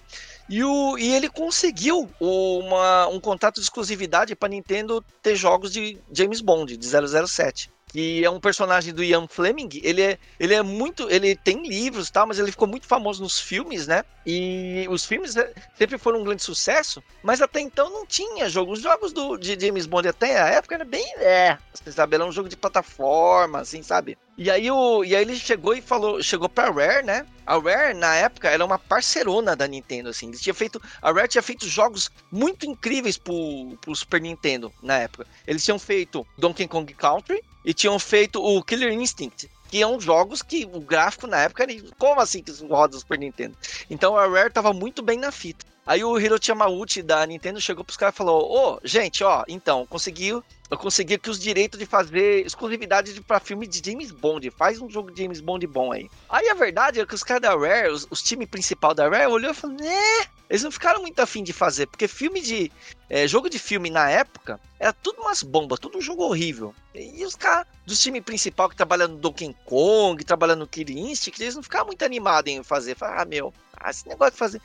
E, 0.47 0.63
o, 0.63 0.97
e 0.97 1.13
ele 1.13 1.29
conseguiu 1.29 2.09
uma, 2.19 3.07
um 3.07 3.19
contrato 3.19 3.55
de 3.55 3.61
exclusividade 3.61 4.35
para 4.35 4.49
Nintendo 4.49 5.03
ter 5.21 5.35
jogos 5.35 5.71
de 5.71 5.97
James 6.11 6.41
Bond, 6.41 6.77
de 6.77 6.87
007 6.87 7.74
que 7.95 8.25
é 8.25 8.29
um 8.29 8.41
personagem 8.41 8.93
do 8.93 9.01
Ian 9.01 9.25
Fleming. 9.25 9.69
Ele 9.81 10.01
é, 10.01 10.19
ele 10.37 10.53
é 10.53 10.61
muito. 10.61 11.09
Ele 11.09 11.33
tem 11.33 11.65
livros 11.65 12.11
tal, 12.11 12.27
mas 12.27 12.37
ele 12.37 12.51
ficou 12.51 12.67
muito 12.67 12.85
famoso 12.85 13.23
nos 13.23 13.39
filmes, 13.39 13.87
né? 13.87 14.03
E 14.25 14.85
os 14.89 15.05
filmes 15.05 15.37
é, 15.37 15.53
sempre 15.77 15.97
foram 15.97 16.19
um 16.19 16.23
grande 16.25 16.43
sucesso, 16.43 17.01
mas 17.23 17.41
até 17.41 17.61
então 17.61 17.89
não 17.89 18.05
tinha 18.05 18.49
jogo. 18.49 18.73
Os 18.73 18.81
jogos 18.81 19.13
do, 19.13 19.37
de 19.37 19.57
James 19.57 19.85
Bond 19.85 20.09
até 20.09 20.41
a 20.41 20.47
época 20.47 20.75
era 20.75 20.83
bem. 20.83 21.05
É, 21.19 21.57
você 21.73 21.89
sabe, 21.89 22.15
era 22.15 22.25
um 22.25 22.33
jogo 22.33 22.49
de 22.49 22.57
plataforma, 22.57 23.59
assim, 23.59 23.81
sabe? 23.81 24.17
E 24.37 24.51
aí, 24.51 24.69
o, 24.69 25.05
e 25.05 25.15
aí 25.15 25.21
ele 25.21 25.37
chegou 25.37 25.73
e 25.73 25.81
falou, 25.81 26.21
chegou 26.21 26.49
pra 26.49 26.69
Rare, 26.69 27.05
né? 27.05 27.25
A 27.45 27.57
Rare, 27.57 27.93
na 27.93 28.13
época, 28.15 28.49
era 28.49 28.65
uma 28.65 28.77
parcerona 28.77 29.55
da 29.55 29.65
Nintendo, 29.65 30.09
assim. 30.09 30.27
Eles 30.27 30.41
tinha 30.41 30.53
feito, 30.53 30.81
a 31.01 31.13
Rare 31.13 31.29
tinha 31.29 31.41
feito 31.41 31.65
jogos 31.65 32.11
muito 32.29 32.65
incríveis 32.65 33.17
pro, 33.17 33.77
pro 33.79 33.95
Super 33.95 34.19
Nintendo, 34.19 34.73
na 34.83 34.97
época. 34.97 35.25
Eles 35.47 35.63
tinham 35.63 35.79
feito 35.79 36.27
Donkey 36.37 36.67
Kong 36.67 36.93
Country 36.93 37.41
e 37.65 37.73
tinham 37.73 37.97
feito 37.97 38.41
o 38.41 38.63
Killer 38.63 38.93
Instinct, 38.93 39.49
que 39.67 39.79
são 39.79 39.99
jogos 39.99 40.41
que 40.41 40.69
o 40.71 40.79
gráfico 40.79 41.27
na 41.27 41.41
época 41.41 41.63
era 41.63 41.73
como 41.97 42.21
assim 42.21 42.41
que 42.41 42.51
roda 42.65 42.95
o 42.95 42.99
Super 42.99 43.17
Nintendo. 43.17 43.57
Então 43.89 44.15
a 44.15 44.27
Rare 44.27 44.51
tava 44.51 44.71
muito 44.71 45.01
bem 45.01 45.17
na 45.17 45.31
fita. 45.31 45.65
Aí 45.85 46.03
o 46.03 46.17
Hiroshi 46.17 46.49
Yamauchi 46.49 47.03
da 47.03 47.23
Nintendo 47.27 47.61
chegou 47.61 47.83
pros 47.83 47.95
caras 47.95 48.15
e 48.15 48.17
falou: 48.17 48.51
Ô, 48.51 48.79
gente, 48.83 49.23
ó, 49.23 49.43
então, 49.47 49.85
conseguiu. 49.85 50.43
Eu 50.69 50.79
consegui 50.79 51.13
aqui 51.13 51.29
os 51.29 51.39
direitos 51.39 51.77
de 51.77 51.85
fazer 51.85 52.43
exclusividade 52.43 53.21
para 53.21 53.39
filme 53.39 53.67
de 53.67 53.87
James 53.87 54.09
Bond. 54.09 54.49
Faz 54.49 54.81
um 54.81 54.89
jogo 54.89 55.11
de 55.11 55.21
James 55.21 55.39
Bond 55.39 55.67
bom 55.67 55.91
aí. 55.91 56.09
Aí 56.27 56.49
a 56.49 56.55
verdade 56.55 56.99
é 56.99 57.05
que 57.05 57.13
os 57.13 57.23
caras 57.23 57.43
da 57.43 57.55
Rare, 57.55 57.89
os, 57.89 58.07
os 58.09 58.23
principal 58.49 58.95
da 58.95 59.07
Rare, 59.07 59.27
olhou 59.27 59.51
e 59.51 59.53
falou: 59.53 59.77
né? 59.77 60.25
Eles 60.49 60.63
não 60.63 60.71
ficaram 60.71 61.01
muito 61.01 61.19
afim 61.19 61.43
de 61.43 61.53
fazer, 61.53 61.85
porque 61.85 62.07
filme 62.07 62.41
de. 62.41 62.71
É, 63.07 63.27
jogo 63.27 63.47
de 63.47 63.59
filme 63.59 63.91
na 63.91 64.09
época 64.09 64.59
era 64.79 64.91
tudo 64.91 65.21
umas 65.21 65.43
bombas, 65.43 65.79
tudo 65.79 65.99
um 65.99 66.01
jogo 66.01 66.23
horrível. 66.23 66.73
E 66.95 67.23
os 67.23 67.35
caras 67.35 67.67
dos 67.85 68.01
time 68.01 68.19
principal 68.19 68.67
que 68.67 68.75
trabalham 68.75 69.07
no 69.07 69.17
Donkey 69.17 69.55
Kong, 69.65 70.23
trabalhando 70.23 70.61
no 70.61 70.67
Killer 70.67 70.97
Instinct, 70.97 71.39
eles 71.39 71.55
não 71.55 71.61
ficaram 71.61 71.85
muito 71.85 72.03
animados 72.03 72.51
em 72.51 72.63
fazer. 72.63 72.95
Falaram, 72.95 73.21
ah, 73.21 73.25
meu, 73.25 73.53
ah, 73.77 73.91
esse 73.91 74.07
negócio 74.07 74.33
de 74.33 74.39
fazer. 74.39 74.61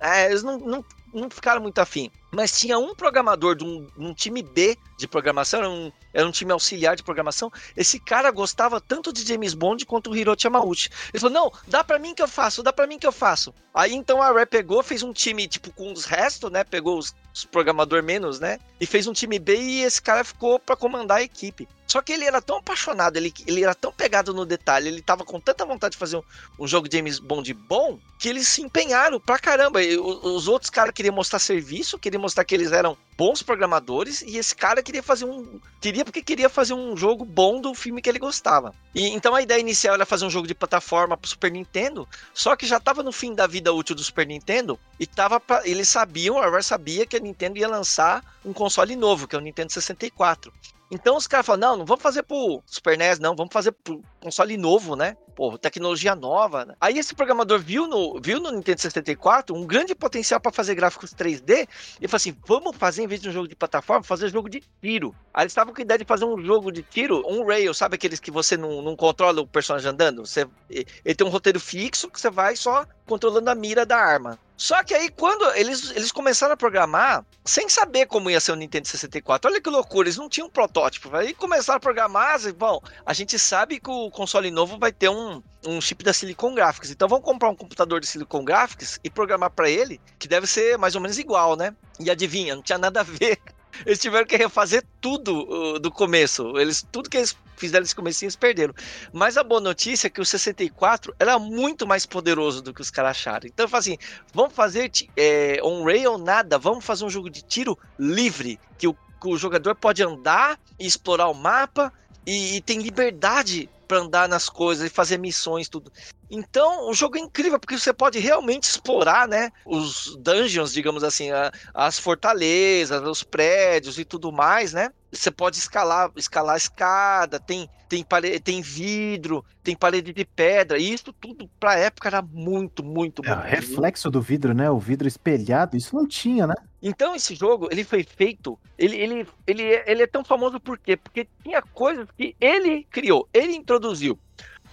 É, 0.00 0.26
eles 0.26 0.42
não, 0.42 0.58
não, 0.58 0.84
não 1.12 1.30
ficaram 1.30 1.60
muito 1.60 1.78
afim. 1.78 2.10
Mas 2.30 2.58
tinha 2.58 2.78
um 2.78 2.94
programador 2.94 3.56
de 3.56 3.64
um, 3.64 3.86
um 3.96 4.12
time 4.12 4.42
B 4.42 4.76
de 4.98 5.08
programação, 5.08 5.60
era 5.60 5.70
um, 5.70 5.92
era 6.12 6.26
um 6.26 6.30
time 6.30 6.52
auxiliar 6.52 6.94
de 6.94 7.02
programação. 7.02 7.50
Esse 7.76 7.98
cara 7.98 8.30
gostava 8.30 8.80
tanto 8.80 9.12
de 9.12 9.26
James 9.26 9.54
Bond 9.54 9.86
quanto 9.86 10.10
o 10.10 10.16
Hiroshi 10.16 10.46
Yamauchi. 10.46 10.90
Ele 11.12 11.20
falou: 11.20 11.34
Não, 11.34 11.52
dá 11.66 11.82
pra 11.82 11.98
mim 11.98 12.14
que 12.14 12.22
eu 12.22 12.28
faço, 12.28 12.62
dá 12.62 12.72
pra 12.72 12.86
mim 12.86 12.98
que 12.98 13.06
eu 13.06 13.12
faço. 13.12 13.54
Aí 13.72 13.94
então 13.94 14.20
a 14.20 14.30
Rare 14.30 14.46
pegou, 14.46 14.82
fez 14.82 15.02
um 15.02 15.12
time 15.12 15.48
tipo 15.48 15.72
com 15.72 15.92
os 15.92 16.04
restos, 16.04 16.50
né? 16.50 16.64
Pegou 16.64 16.98
os, 16.98 17.14
os 17.34 17.44
programador 17.46 18.02
menos, 18.02 18.38
né? 18.38 18.58
E 18.78 18.84
fez 18.84 19.06
um 19.06 19.12
time 19.12 19.38
B 19.38 19.56
e 19.56 19.82
esse 19.82 20.02
cara 20.02 20.22
ficou 20.22 20.58
para 20.58 20.76
comandar 20.76 21.18
a 21.18 21.22
equipe. 21.22 21.66
Só 21.88 22.02
que 22.02 22.12
ele 22.12 22.26
era 22.26 22.42
tão 22.42 22.58
apaixonado, 22.58 23.16
ele, 23.16 23.32
ele 23.46 23.64
era 23.64 23.74
tão 23.74 23.90
pegado 23.90 24.34
no 24.34 24.44
detalhe, 24.44 24.88
ele 24.88 25.00
tava 25.00 25.24
com 25.24 25.40
tanta 25.40 25.64
vontade 25.64 25.92
de 25.92 25.98
fazer 25.98 26.18
um, 26.18 26.22
um 26.60 26.68
jogo 26.68 26.86
de 26.86 26.98
James 26.98 27.18
Bond 27.18 27.52
bom, 27.54 27.98
que 28.18 28.28
eles 28.28 28.46
se 28.46 28.60
empenharam 28.60 29.18
pra 29.18 29.38
caramba. 29.38 29.82
E 29.82 29.98
os, 29.98 30.22
os 30.22 30.48
outros 30.48 30.68
caras 30.68 30.92
queriam 30.92 31.14
mostrar 31.14 31.38
serviço, 31.38 31.98
queriam 31.98 32.20
mostrar 32.20 32.44
que 32.44 32.54
eles 32.54 32.72
eram 32.72 32.94
bons 33.18 33.42
programadores, 33.42 34.22
e 34.22 34.36
esse 34.36 34.54
cara 34.54 34.80
queria 34.80 35.02
fazer 35.02 35.24
um. 35.24 35.60
Queria 35.80 36.04
porque 36.04 36.22
queria 36.22 36.48
fazer 36.48 36.72
um 36.72 36.96
jogo 36.96 37.24
bom 37.24 37.60
do 37.60 37.74
filme 37.74 38.00
que 38.00 38.08
ele 38.08 38.20
gostava. 38.20 38.72
E 38.94 39.08
então 39.08 39.34
a 39.34 39.42
ideia 39.42 39.58
inicial 39.58 39.96
era 39.96 40.06
fazer 40.06 40.24
um 40.24 40.30
jogo 40.30 40.46
de 40.46 40.54
plataforma 40.54 41.16
pro 41.16 41.28
Super 41.28 41.50
Nintendo, 41.50 42.08
só 42.32 42.54
que 42.54 42.64
já 42.64 42.78
tava 42.78 43.02
no 43.02 43.10
fim 43.10 43.34
da 43.34 43.48
vida 43.48 43.72
útil 43.72 43.96
do 43.96 44.04
Super 44.04 44.24
Nintendo, 44.24 44.78
e 45.00 45.06
tava 45.06 45.40
pra, 45.40 45.66
eles 45.66 45.88
sabiam, 45.88 46.38
a 46.38 46.48
Rare 46.48 46.62
sabia 46.62 47.04
que 47.04 47.16
a 47.16 47.20
Nintendo 47.20 47.58
ia 47.58 47.66
lançar 47.66 48.22
um 48.44 48.52
console 48.52 48.94
novo, 48.94 49.26
que 49.26 49.34
é 49.34 49.38
o 49.38 49.42
Nintendo 49.42 49.72
64. 49.72 50.52
Então 50.88 51.16
os 51.16 51.26
caras 51.26 51.44
falam, 51.44 51.70
não, 51.70 51.76
não 51.78 51.84
vamos 51.84 52.02
fazer 52.02 52.22
pro 52.22 52.62
Super 52.64 52.96
NES, 52.96 53.18
não, 53.18 53.34
vamos 53.34 53.52
fazer 53.52 53.72
pro 53.72 54.00
console 54.20 54.56
novo, 54.56 54.94
né? 54.94 55.16
Pô, 55.38 55.56
tecnologia 55.56 56.16
nova, 56.16 56.64
né? 56.64 56.74
Aí 56.80 56.98
esse 56.98 57.14
programador 57.14 57.60
viu 57.60 57.86
no, 57.86 58.20
viu 58.20 58.40
no 58.40 58.50
Nintendo 58.50 58.80
64 58.80 59.54
um 59.54 59.64
grande 59.64 59.94
potencial 59.94 60.40
para 60.40 60.50
fazer 60.50 60.74
gráficos 60.74 61.14
3D 61.14 61.68
e 62.00 62.08
falou 62.08 62.16
assim, 62.16 62.36
vamos 62.44 62.76
fazer, 62.76 63.04
em 63.04 63.06
vez 63.06 63.22
de 63.22 63.28
um 63.28 63.32
jogo 63.32 63.46
de 63.46 63.54
plataforma, 63.54 64.02
fazer 64.02 64.30
jogo 64.30 64.48
de 64.48 64.64
tiro. 64.82 65.14
Aí 65.32 65.44
eles 65.44 65.52
estavam 65.52 65.72
com 65.72 65.80
a 65.80 65.84
ideia 65.84 65.96
de 65.96 66.04
fazer 66.04 66.24
um 66.24 66.44
jogo 66.44 66.72
de 66.72 66.82
tiro, 66.82 67.22
um 67.24 67.46
rail, 67.46 67.72
sabe 67.72 67.94
aqueles 67.94 68.18
que 68.18 68.32
você 68.32 68.56
não, 68.56 68.82
não 68.82 68.96
controla 68.96 69.40
o 69.40 69.46
personagem 69.46 69.88
andando? 69.88 70.26
Você, 70.26 70.44
ele 70.68 71.14
tem 71.14 71.24
um 71.24 71.30
roteiro 71.30 71.60
fixo 71.60 72.10
que 72.10 72.20
você 72.20 72.30
vai 72.30 72.56
só 72.56 72.84
controlando 73.06 73.48
a 73.48 73.54
mira 73.54 73.86
da 73.86 73.96
arma. 73.96 74.36
Só 74.58 74.82
que 74.82 74.92
aí, 74.92 75.08
quando 75.08 75.48
eles, 75.54 75.92
eles 75.92 76.10
começaram 76.10 76.54
a 76.54 76.56
programar, 76.56 77.24
sem 77.44 77.68
saber 77.68 78.06
como 78.06 78.28
ia 78.28 78.40
ser 78.40 78.50
o 78.50 78.56
Nintendo 78.56 78.88
64, 78.88 79.48
olha 79.48 79.60
que 79.60 79.70
loucura, 79.70 80.08
eles 80.08 80.16
não 80.16 80.28
tinham 80.28 80.48
um 80.48 80.50
protótipo. 80.50 81.14
Aí 81.14 81.32
começaram 81.32 81.76
a 81.76 81.80
programar, 81.80 82.44
e, 82.44 82.52
bom, 82.52 82.80
a 83.06 83.12
gente 83.12 83.38
sabe 83.38 83.78
que 83.78 83.88
o 83.88 84.10
console 84.10 84.50
novo 84.50 84.76
vai 84.76 84.90
ter 84.90 85.08
um, 85.08 85.40
um 85.64 85.80
chip 85.80 86.02
da 86.02 86.12
Silicon 86.12 86.54
Graphics. 86.54 86.90
Então 86.90 87.06
vamos 87.06 87.24
comprar 87.24 87.48
um 87.48 87.54
computador 87.54 88.00
de 88.00 88.08
Silicon 88.08 88.44
Graphics 88.44 88.98
e 89.04 89.08
programar 89.08 89.50
para 89.50 89.70
ele, 89.70 90.00
que 90.18 90.26
deve 90.26 90.48
ser 90.48 90.76
mais 90.76 90.96
ou 90.96 91.00
menos 91.00 91.18
igual, 91.18 91.54
né? 91.54 91.72
E 92.00 92.10
adivinha, 92.10 92.56
não 92.56 92.62
tinha 92.62 92.78
nada 92.78 92.98
a 92.98 93.04
ver. 93.04 93.38
Eles 93.84 93.98
tiveram 93.98 94.26
que 94.26 94.36
refazer 94.36 94.84
tudo 95.00 95.48
uh, 95.48 95.78
do 95.78 95.90
começo. 95.90 96.58
Eles, 96.58 96.86
tudo 96.90 97.08
que 97.08 97.16
eles 97.16 97.36
fizeram 97.56 97.82
nesse 97.82 97.94
começo 97.94 98.24
eles 98.24 98.36
perderam. 98.36 98.74
Mas 99.12 99.36
a 99.36 99.44
boa 99.44 99.60
notícia 99.60 100.06
é 100.06 100.10
que 100.10 100.20
o 100.20 100.24
64 100.24 101.14
era 101.18 101.38
muito 101.38 101.86
mais 101.86 102.06
poderoso 102.06 102.62
do 102.62 102.72
que 102.72 102.80
os 102.80 102.90
caras 102.90 103.12
acharam. 103.12 103.46
Então 103.46 103.66
eu 103.66 103.78
assim: 103.78 103.98
vamos 104.32 104.54
fazer 104.54 104.90
é, 105.16 105.60
on-rail 105.62 106.18
nada, 106.18 106.58
vamos 106.58 106.84
fazer 106.84 107.04
um 107.04 107.10
jogo 107.10 107.30
de 107.30 107.42
tiro 107.42 107.78
livre, 107.98 108.58
que 108.78 108.88
o, 108.88 108.94
que 108.94 109.28
o 109.28 109.36
jogador 109.36 109.74
pode 109.74 110.02
andar 110.02 110.58
e 110.78 110.86
explorar 110.86 111.28
o 111.28 111.34
mapa 111.34 111.92
e, 112.26 112.56
e 112.56 112.60
tem 112.60 112.80
liberdade 112.80 113.68
para 113.86 113.98
andar 113.98 114.28
nas 114.28 114.48
coisas 114.48 114.86
e 114.86 114.94
fazer 114.94 115.18
missões, 115.18 115.68
tudo. 115.68 115.90
Então, 116.30 116.88
o 116.90 116.94
jogo 116.94 117.16
é 117.16 117.20
incrível, 117.20 117.58
porque 117.58 117.78
você 117.78 117.92
pode 117.92 118.18
realmente 118.18 118.64
explorar, 118.64 119.26
né, 119.26 119.50
os 119.64 120.16
dungeons, 120.16 120.72
digamos 120.72 121.02
assim, 121.02 121.30
a, 121.30 121.50
as 121.72 121.98
fortalezas, 121.98 123.02
os 123.02 123.22
prédios 123.22 123.98
e 123.98 124.04
tudo 124.04 124.30
mais, 124.30 124.72
né? 124.72 124.90
Você 125.10 125.30
pode 125.30 125.56
escalar, 125.56 126.10
escalar 126.16 126.54
a 126.54 126.58
escada, 126.58 127.40
tem, 127.40 127.68
tem, 127.88 128.04
parede, 128.04 128.40
tem 128.40 128.60
vidro, 128.60 129.42
tem 129.62 129.74
parede 129.74 130.12
de 130.12 130.24
pedra, 130.24 130.78
e 130.78 130.92
isso 130.92 131.14
tudo 131.14 131.48
pra 131.58 131.78
época 131.78 132.08
era 132.08 132.20
muito, 132.20 132.84
muito 132.84 133.22
é, 133.24 133.48
reflexo 133.48 134.10
do 134.10 134.20
vidro, 134.20 134.52
né? 134.52 134.70
O 134.70 134.78
vidro 134.78 135.08
espelhado, 135.08 135.78
isso 135.78 135.96
não 135.96 136.06
tinha, 136.06 136.46
né? 136.46 136.54
Então 136.82 137.14
esse 137.14 137.34
jogo, 137.34 137.68
ele 137.70 137.84
foi 137.84 138.04
feito, 138.04 138.58
ele, 138.76 138.96
ele, 138.96 139.26
ele, 139.46 139.62
ele 139.86 140.02
é 140.02 140.06
tão 140.06 140.22
famoso 140.22 140.60
por 140.60 140.78
quê? 140.78 140.94
Porque 140.96 141.26
tinha 141.42 141.62
coisas 141.62 142.06
que 142.14 142.36
ele 142.38 142.86
criou, 142.90 143.26
ele 143.32 143.54
introduziu. 143.54 144.18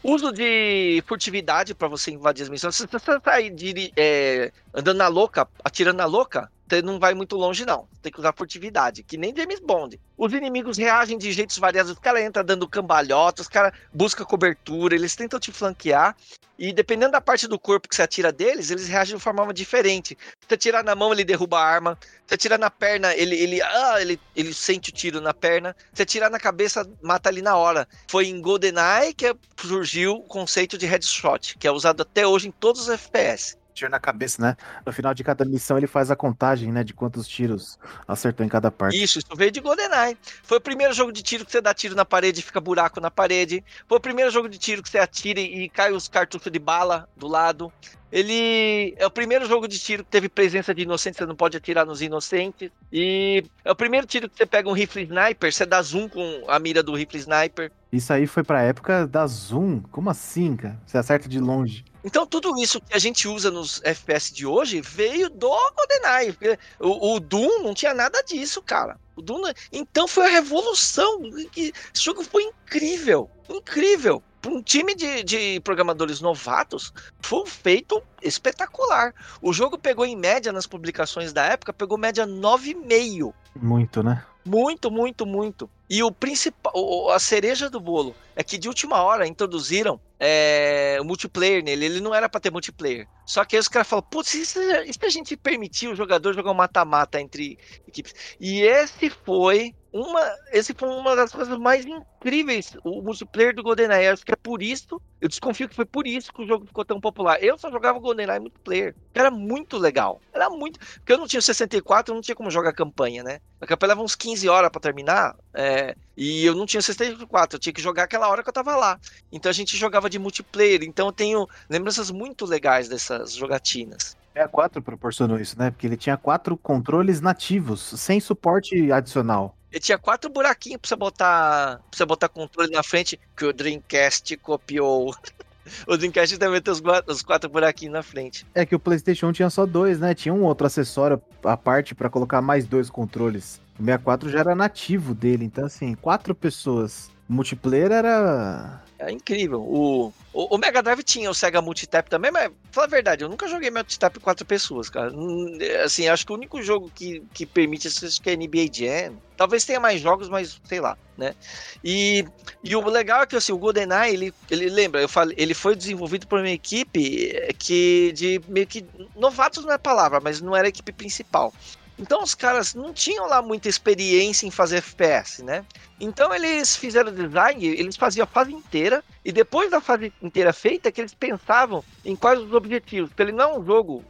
Uso 0.08 0.32
de 0.32 1.04
furtividade 1.08 1.74
para 1.74 1.88
você 1.88 2.12
invadir 2.12 2.44
as 2.44 2.50
missões. 2.50 2.76
Se 2.76 2.86
você 2.86 3.20
sair 3.24 3.50
de, 3.50 3.92
é, 3.98 4.52
andando 4.72 4.98
na 4.98 5.08
louca, 5.08 5.48
atirando 5.64 5.98
na 5.98 6.06
louca, 6.06 6.52
você 6.68 6.82
não 6.82 7.00
vai 7.00 7.14
muito 7.14 7.36
longe, 7.36 7.66
não. 7.66 7.88
Tem 8.02 8.12
que 8.12 8.20
usar 8.20 8.34
furtividade, 8.36 9.04
que 9.04 9.18
nem 9.18 9.36
James 9.36 9.60
Bond. 9.60 10.00
Os 10.18 10.34
inimigos 10.34 10.78
reagem 10.78 11.18
de 11.18 11.32
jeitos 11.32 11.58
variados. 11.58 11.92
Os 11.92 12.00
caras 12.00 12.24
entram 12.24 12.44
dando 12.44 12.68
cambalhota, 12.68 13.42
os 13.42 13.48
caras 13.48 13.72
buscam 13.94 14.26
cobertura, 14.26 14.96
eles 14.96 15.16
tentam 15.16 15.40
te 15.40 15.52
flanquear. 15.52 16.16
E 16.58 16.72
dependendo 16.72 17.12
da 17.12 17.22
parte 17.22 17.48
do 17.48 17.60
corpo 17.60 17.88
que 17.88 17.96
você 17.96 18.02
atira 18.02 18.32
deles, 18.32 18.72
eles 18.72 18.88
reagem 18.88 19.18
de 19.18 19.22
forma 19.22 19.54
diferente. 19.54 20.18
Se 20.40 20.48
você 20.48 20.56
atirar 20.56 20.84
na 20.84 20.96
mão, 20.96 21.12
ele 21.12 21.24
derruba 21.24 21.60
a 21.60 21.66
arma. 21.66 21.98
Se 22.02 22.30
você 22.30 22.36
atirar 22.36 22.58
na 22.58 22.72
perna, 22.72 23.14
ele, 23.14 23.36
ele, 23.36 23.62
ah, 23.62 24.02
ele, 24.02 24.20
ele 24.36 24.54
sente 24.54 24.90
o 24.90 24.94
tiro 24.94 25.22
na 25.22 25.34
perna. 25.34 25.76
Se 25.94 26.02
atirar 26.02 26.32
na 26.32 26.40
cabeça, 26.40 26.90
mata 27.02 27.30
ali 27.30 27.42
na 27.42 27.58
hora. 27.58 27.88
Foi 28.08 28.28
em 28.28 28.42
GoldenEye 28.42 29.14
que 29.14 29.36
surgiu 29.60 30.16
o 30.16 30.24
conceito 30.24 30.78
de 30.78 30.86
headshot, 30.86 31.58
que 31.60 31.68
é 31.68 31.72
usado 31.72 32.02
até 32.02 32.26
hoje 32.26 32.48
em 32.48 32.52
todos 32.52 32.84
os 32.84 32.90
FPS 32.90 33.58
tiro 33.76 33.92
na 33.92 34.00
cabeça, 34.00 34.42
né? 34.42 34.58
No 34.86 34.92
final 34.92 35.14
de 35.14 35.24
cada 35.24 35.46
missão 35.46 35.78
ele 35.78 35.88
faz 35.88 36.10
a 36.10 36.16
contagem, 36.16 36.72
né? 36.72 36.84
De 36.84 36.94
quantos 36.94 37.28
tiros 37.28 37.78
acertou 38.08 38.46
em 38.46 38.50
cada 38.50 38.72
parte. 38.72 39.02
Isso, 39.02 39.20
isso 39.20 39.36
veio 39.36 39.52
de 39.52 39.60
GoldenEye. 39.60 40.18
Foi 40.44 40.58
o 40.58 40.62
primeiro 40.62 40.94
jogo 40.94 41.12
de 41.12 41.22
tiro 41.22 41.46
que 41.46 41.52
você 41.52 41.62
dá 41.62 41.74
tiro 41.74 41.96
na 41.96 42.06
parede 42.06 42.40
e 42.40 42.44
fica 42.44 42.60
buraco 42.60 43.00
na 43.00 43.12
parede. 43.12 43.64
Foi 43.88 43.98
o 43.98 44.02
primeiro 44.02 44.32
jogo 44.32 44.50
de 44.50 44.58
tiro 44.58 44.82
que 44.82 44.90
você 44.90 44.98
atira 44.98 45.40
e 45.40 45.70
cai 45.70 45.92
os 45.92 46.08
cartuchos 46.08 46.52
de 46.52 46.60
bala 46.60 47.08
do 47.16 47.28
lado. 47.28 47.72
Ele 48.12 48.96
é 48.98 49.06
o 49.06 49.12
primeiro 49.12 49.46
jogo 49.46 49.68
de 49.68 49.78
tiro 49.78 50.02
que 50.02 50.10
teve 50.10 50.30
presença 50.30 50.74
de 50.74 50.84
inocentes, 50.84 51.18
você 51.18 51.26
não 51.26 51.36
pode 51.36 51.58
atirar 51.58 51.86
nos 51.86 52.02
inocentes. 52.02 52.72
E 52.90 53.44
é 53.64 53.72
o 53.72 53.76
primeiro 53.76 54.08
tiro 54.08 54.30
que 54.30 54.38
você 54.38 54.46
pega 54.46 54.70
um 54.70 54.74
rifle 54.74 55.04
sniper, 55.04 55.52
você 55.52 55.66
dá 55.66 55.82
zoom 55.82 56.08
com 56.08 56.46
a 56.48 56.58
mira 56.58 56.82
do 56.82 56.96
rifle 56.96 57.20
sniper. 57.20 57.72
Isso 57.96 58.12
aí 58.12 58.28
foi 58.28 58.44
pra 58.44 58.62
época 58.62 59.08
da 59.08 59.26
zoom? 59.26 59.82
Como 59.92 60.10
assim, 60.10 60.58
cara? 60.58 60.78
Você 60.86 60.98
acerta 60.98 61.30
de 61.30 61.40
longe. 61.40 61.86
Então 62.04 62.28
tudo 62.28 62.58
isso 62.62 62.82
que 62.82 62.94
a 62.94 63.00
gente 63.00 63.28
usa 63.28 63.50
nos 63.50 63.82
FPS 63.84 64.34
de 64.34 64.46
hoje 64.46 64.82
veio 64.82 65.30
do 65.30 65.50
GoldenEye. 65.50 66.38
O, 66.80 67.16
o 67.16 67.20
Doom 67.20 67.64
não 67.64 67.74
tinha 67.74 67.94
nada 67.94 68.22
disso, 68.22 68.62
cara. 68.62 69.00
O 69.16 69.22
Doom, 69.22 69.44
então 69.72 70.08
foi 70.08 70.26
a 70.26 70.30
revolução. 70.30 71.22
Esse 71.56 71.74
jogo 72.04 72.22
foi 72.24 72.44
incrível, 72.44 73.30
incrível 73.50 74.22
para 74.42 74.54
um 74.54 74.62
time 74.62 74.94
de, 74.94 75.24
de, 75.24 75.60
programadores 75.62 76.22
novatos, 76.22 76.94
foi 77.20 77.40
um 77.40 77.46
feito 77.48 78.04
espetacular. 78.22 79.12
O 79.42 79.52
jogo 79.52 79.76
pegou 79.76 80.06
em 80.06 80.16
média 80.16 80.52
nas 80.52 80.68
publicações 80.68 81.34
da 81.34 81.44
época, 81.44 81.74
pegou 81.74 81.98
média 81.98 82.28
9,5. 82.28 83.34
Muito, 83.56 84.04
né? 84.04 84.24
Muito, 84.46 84.92
muito, 84.92 85.26
muito. 85.26 85.70
E 85.90 86.04
o 86.04 86.12
principal, 86.12 87.10
a 87.10 87.20
cereja 87.20 87.70
do 87.70 87.80
bolo 87.80 88.16
é 88.36 88.44
que 88.44 88.58
de 88.58 88.68
última 88.68 89.02
hora 89.02 89.28
introduziram 89.28 90.00
é, 90.20 90.98
o 91.02 91.04
multiplayer 91.04 91.64
nele. 91.64 91.86
Ele 91.86 92.02
não 92.02 92.14
era 92.14 92.30
para 92.30 92.40
ter 92.40 92.52
multiplayer. 92.52 93.08
Só 93.26 93.44
que 93.44 93.56
aí 93.56 93.60
os 93.60 93.68
caras 93.68 93.88
falam, 93.88 94.04
putz, 94.04 94.34
e 94.36 94.46
se, 94.46 94.60
a 94.60 95.10
gente 95.10 95.36
permitir 95.36 95.88
o 95.88 95.96
jogador 95.96 96.34
jogar 96.34 96.52
um 96.52 96.56
mata-mata 96.56 97.20
entre 97.20 97.58
equipes? 97.88 98.14
E 98.40 98.62
esse 98.62 99.10
foi 99.10 99.74
uma, 99.96 100.22
esse 100.52 100.74
foi 100.74 100.90
uma 100.90 101.16
das 101.16 101.32
coisas 101.32 101.58
mais 101.58 101.86
incríveis, 101.86 102.76
o 102.84 103.02
multiplayer 103.02 103.56
do 103.56 103.64
GoldenEye. 103.64 104.10
Acho 104.10 104.26
que 104.26 104.34
é 104.34 104.36
por 104.36 104.62
isso, 104.62 105.02
eu 105.22 105.30
desconfio 105.30 105.70
que 105.70 105.76
foi 105.76 105.86
por 105.86 106.06
isso 106.06 106.34
que 106.34 106.42
o 106.42 106.46
jogo 106.46 106.66
ficou 106.66 106.84
tão 106.84 107.00
popular. 107.00 107.42
Eu 107.42 107.58
só 107.58 107.72
jogava 107.72 107.98
GoldenEye 107.98 108.42
multiplayer. 108.42 108.94
Era 109.14 109.32
muito 109.32 109.78
legal. 109.78 110.20
Era 110.34 110.50
muito. 110.50 110.78
Porque 110.80 111.14
eu 111.14 111.18
não 111.18 111.26
tinha 111.26 111.42
64, 111.42 112.12
eu 112.12 112.16
não 112.16 112.22
tinha 112.22 112.36
como 112.36 112.52
jogar 112.52 112.74
campanha, 112.74 113.24
né? 113.24 113.40
A 113.62 113.66
campanha 113.66 113.94
leva 113.94 114.04
uns 114.04 114.16
15 114.16 114.50
horas 114.50 114.70
para 114.70 114.82
terminar. 114.82 115.34
É, 115.54 115.96
e 116.18 116.46
eu 116.46 116.54
não 116.54 116.66
tinha 116.66 116.82
64, 116.82 117.56
eu 117.56 117.60
tinha 117.60 117.72
que 117.72 117.82
jogar 117.82 118.04
aquela 118.04 118.28
hora 118.28 118.44
que 118.44 118.50
eu 118.50 118.54
tava 118.54 118.76
lá. 118.76 119.00
Então 119.32 119.50
a 119.50 119.54
gente 119.54 119.78
jogava 119.78 120.10
de 120.10 120.20
multiplayer. 120.20 120.84
Então 120.84 121.08
eu 121.08 121.14
tenho 121.14 121.48
lembranças 121.70 122.12
muito 122.12 122.46
legais 122.46 122.90
dessas 122.90 123.34
jogatinas. 123.34 124.18
64 124.34 124.82
proporcionou 124.82 125.40
isso, 125.40 125.58
né? 125.58 125.72
Porque 125.72 125.88
ele 125.88 125.96
tinha 125.96 126.18
quatro 126.18 126.58
controles 126.58 127.22
nativos, 127.22 127.80
sem 127.96 128.20
suporte 128.20 128.92
adicional. 128.92 129.55
Ele 129.76 129.82
tinha 129.82 129.98
quatro 129.98 130.30
buraquinhos 130.30 130.80
pra 130.80 130.88
você 130.88 130.96
botar, 130.96 131.80
pra 131.80 131.98
você 131.98 132.06
botar 132.06 132.30
controle 132.30 132.72
na 132.72 132.82
frente, 132.82 133.20
que 133.36 133.44
o 133.44 133.52
Dreamcast 133.52 134.38
copiou. 134.38 135.14
O 135.88 135.98
Dreamcast 135.98 136.38
também 136.38 136.62
tem 136.62 136.72
os 136.72 136.80
os 137.08 137.24
quatro 137.24 137.50
buraquinhos 137.50 137.92
na 137.92 138.04
frente. 138.04 138.46
É 138.54 138.68
que 138.68 138.76
o 138.76 138.80
PlayStation 138.80 139.32
tinha 139.34 139.50
só 139.50 139.66
dois, 139.66 140.00
né? 140.00 140.14
Tinha 140.14 140.32
um 140.32 140.44
outro 140.44 140.68
acessório 140.68 141.20
à 141.44 141.58
parte 141.58 141.96
para 141.96 142.08
colocar 142.08 142.40
mais 142.40 142.68
dois 142.68 142.88
controles. 142.88 143.60
O 143.80 143.84
64 143.84 144.30
já 144.30 144.42
era 144.42 144.54
nativo 144.54 145.16
dele, 145.16 145.44
então 145.44 145.66
assim, 145.66 145.96
quatro 145.96 146.36
pessoas. 146.36 147.10
Multiplayer 147.28 147.92
era 147.92 148.80
É 148.98 149.12
incrível. 149.12 149.62
O, 149.62 150.14
o, 150.32 150.56
o 150.56 150.58
Mega 150.58 150.82
Drive 150.82 151.04
tinha 151.04 151.30
o 151.30 151.34
Sega 151.34 151.62
Multitap 151.62 152.10
também, 152.10 152.32
mas, 152.32 152.50
fala 152.72 152.88
a 152.88 152.90
verdade, 152.90 153.24
eu 153.24 153.30
nunca 153.30 153.48
joguei 153.48 153.70
Multitap 153.70 154.20
quatro 154.20 154.46
pessoas, 154.46 154.90
cara. 154.90 155.12
Hum, 155.14 155.58
Assim, 155.84 156.08
acho 156.08 156.26
que 156.26 156.32
o 156.32 156.36
único 156.36 156.62
jogo 156.62 156.90
que, 156.96 157.22
que 157.34 157.46
permite 157.46 157.88
isso 157.90 158.22
que 158.22 158.30
é 158.30 158.36
NBA 158.38 158.72
Jam. 158.72 159.18
Talvez 159.36 159.66
tenha 159.66 159.82
mais 159.82 160.00
jogos, 160.00 160.30
mas 160.30 160.62
sei 160.64 160.80
lá, 160.80 160.98
né? 161.18 161.36
E, 161.84 162.26
e 162.64 162.74
o 162.74 162.88
legal 162.88 163.24
é 163.24 163.26
que 163.26 163.36
assim, 163.36 163.52
o 163.52 163.58
GoldenEye, 163.58 164.14
ele, 164.14 164.34
ele 164.50 164.70
lembra, 164.70 165.02
eu 165.02 165.10
falei, 165.10 165.36
ele 165.38 165.54
foi 165.54 165.76
desenvolvido 165.76 166.26
por 166.26 166.40
uma 166.40 166.50
equipe 166.50 167.34
que 167.60 168.14
de 168.14 168.42
meio 168.48 168.66
que 168.66 168.86
novatos 169.14 169.66
não 169.66 169.74
é 169.74 169.78
palavra, 169.78 170.22
mas 170.22 170.40
não 170.40 170.56
era 170.56 170.68
a 170.68 170.70
equipe 170.70 170.94
principal. 170.94 171.54
Então 171.98 172.22
os 172.22 172.36
caras 172.36 172.74
não 172.74 172.94
tinham 172.94 173.28
lá 173.28 173.42
muita 173.42 173.70
experiência 173.70 174.46
em 174.46 174.52
fazer 174.52 174.78
FPS, 174.78 175.42
né? 175.42 175.66
Então 176.00 176.34
eles 176.34 176.76
fizeram 176.76 177.14
design, 177.14 177.66
eles 177.66 177.96
faziam 177.96 178.26
a 178.26 178.28
fase 178.28 178.54
inteira 178.54 179.04
e 179.24 179.32
depois 179.32 179.72
da 179.72 179.80
fase 179.80 180.12
inteira 180.22 180.52
feita 180.52 180.92
que 180.92 181.00
eles 181.00 181.14
pensavam 181.14 181.84
em 182.04 182.16
quais 182.16 182.40
os 182.40 182.54
objetivos. 182.54 183.10
Porque 183.10 183.24
ele 183.24 183.32
não 183.32 183.56
é 183.56 183.58
um 183.60 183.66
jogo 183.66 184.04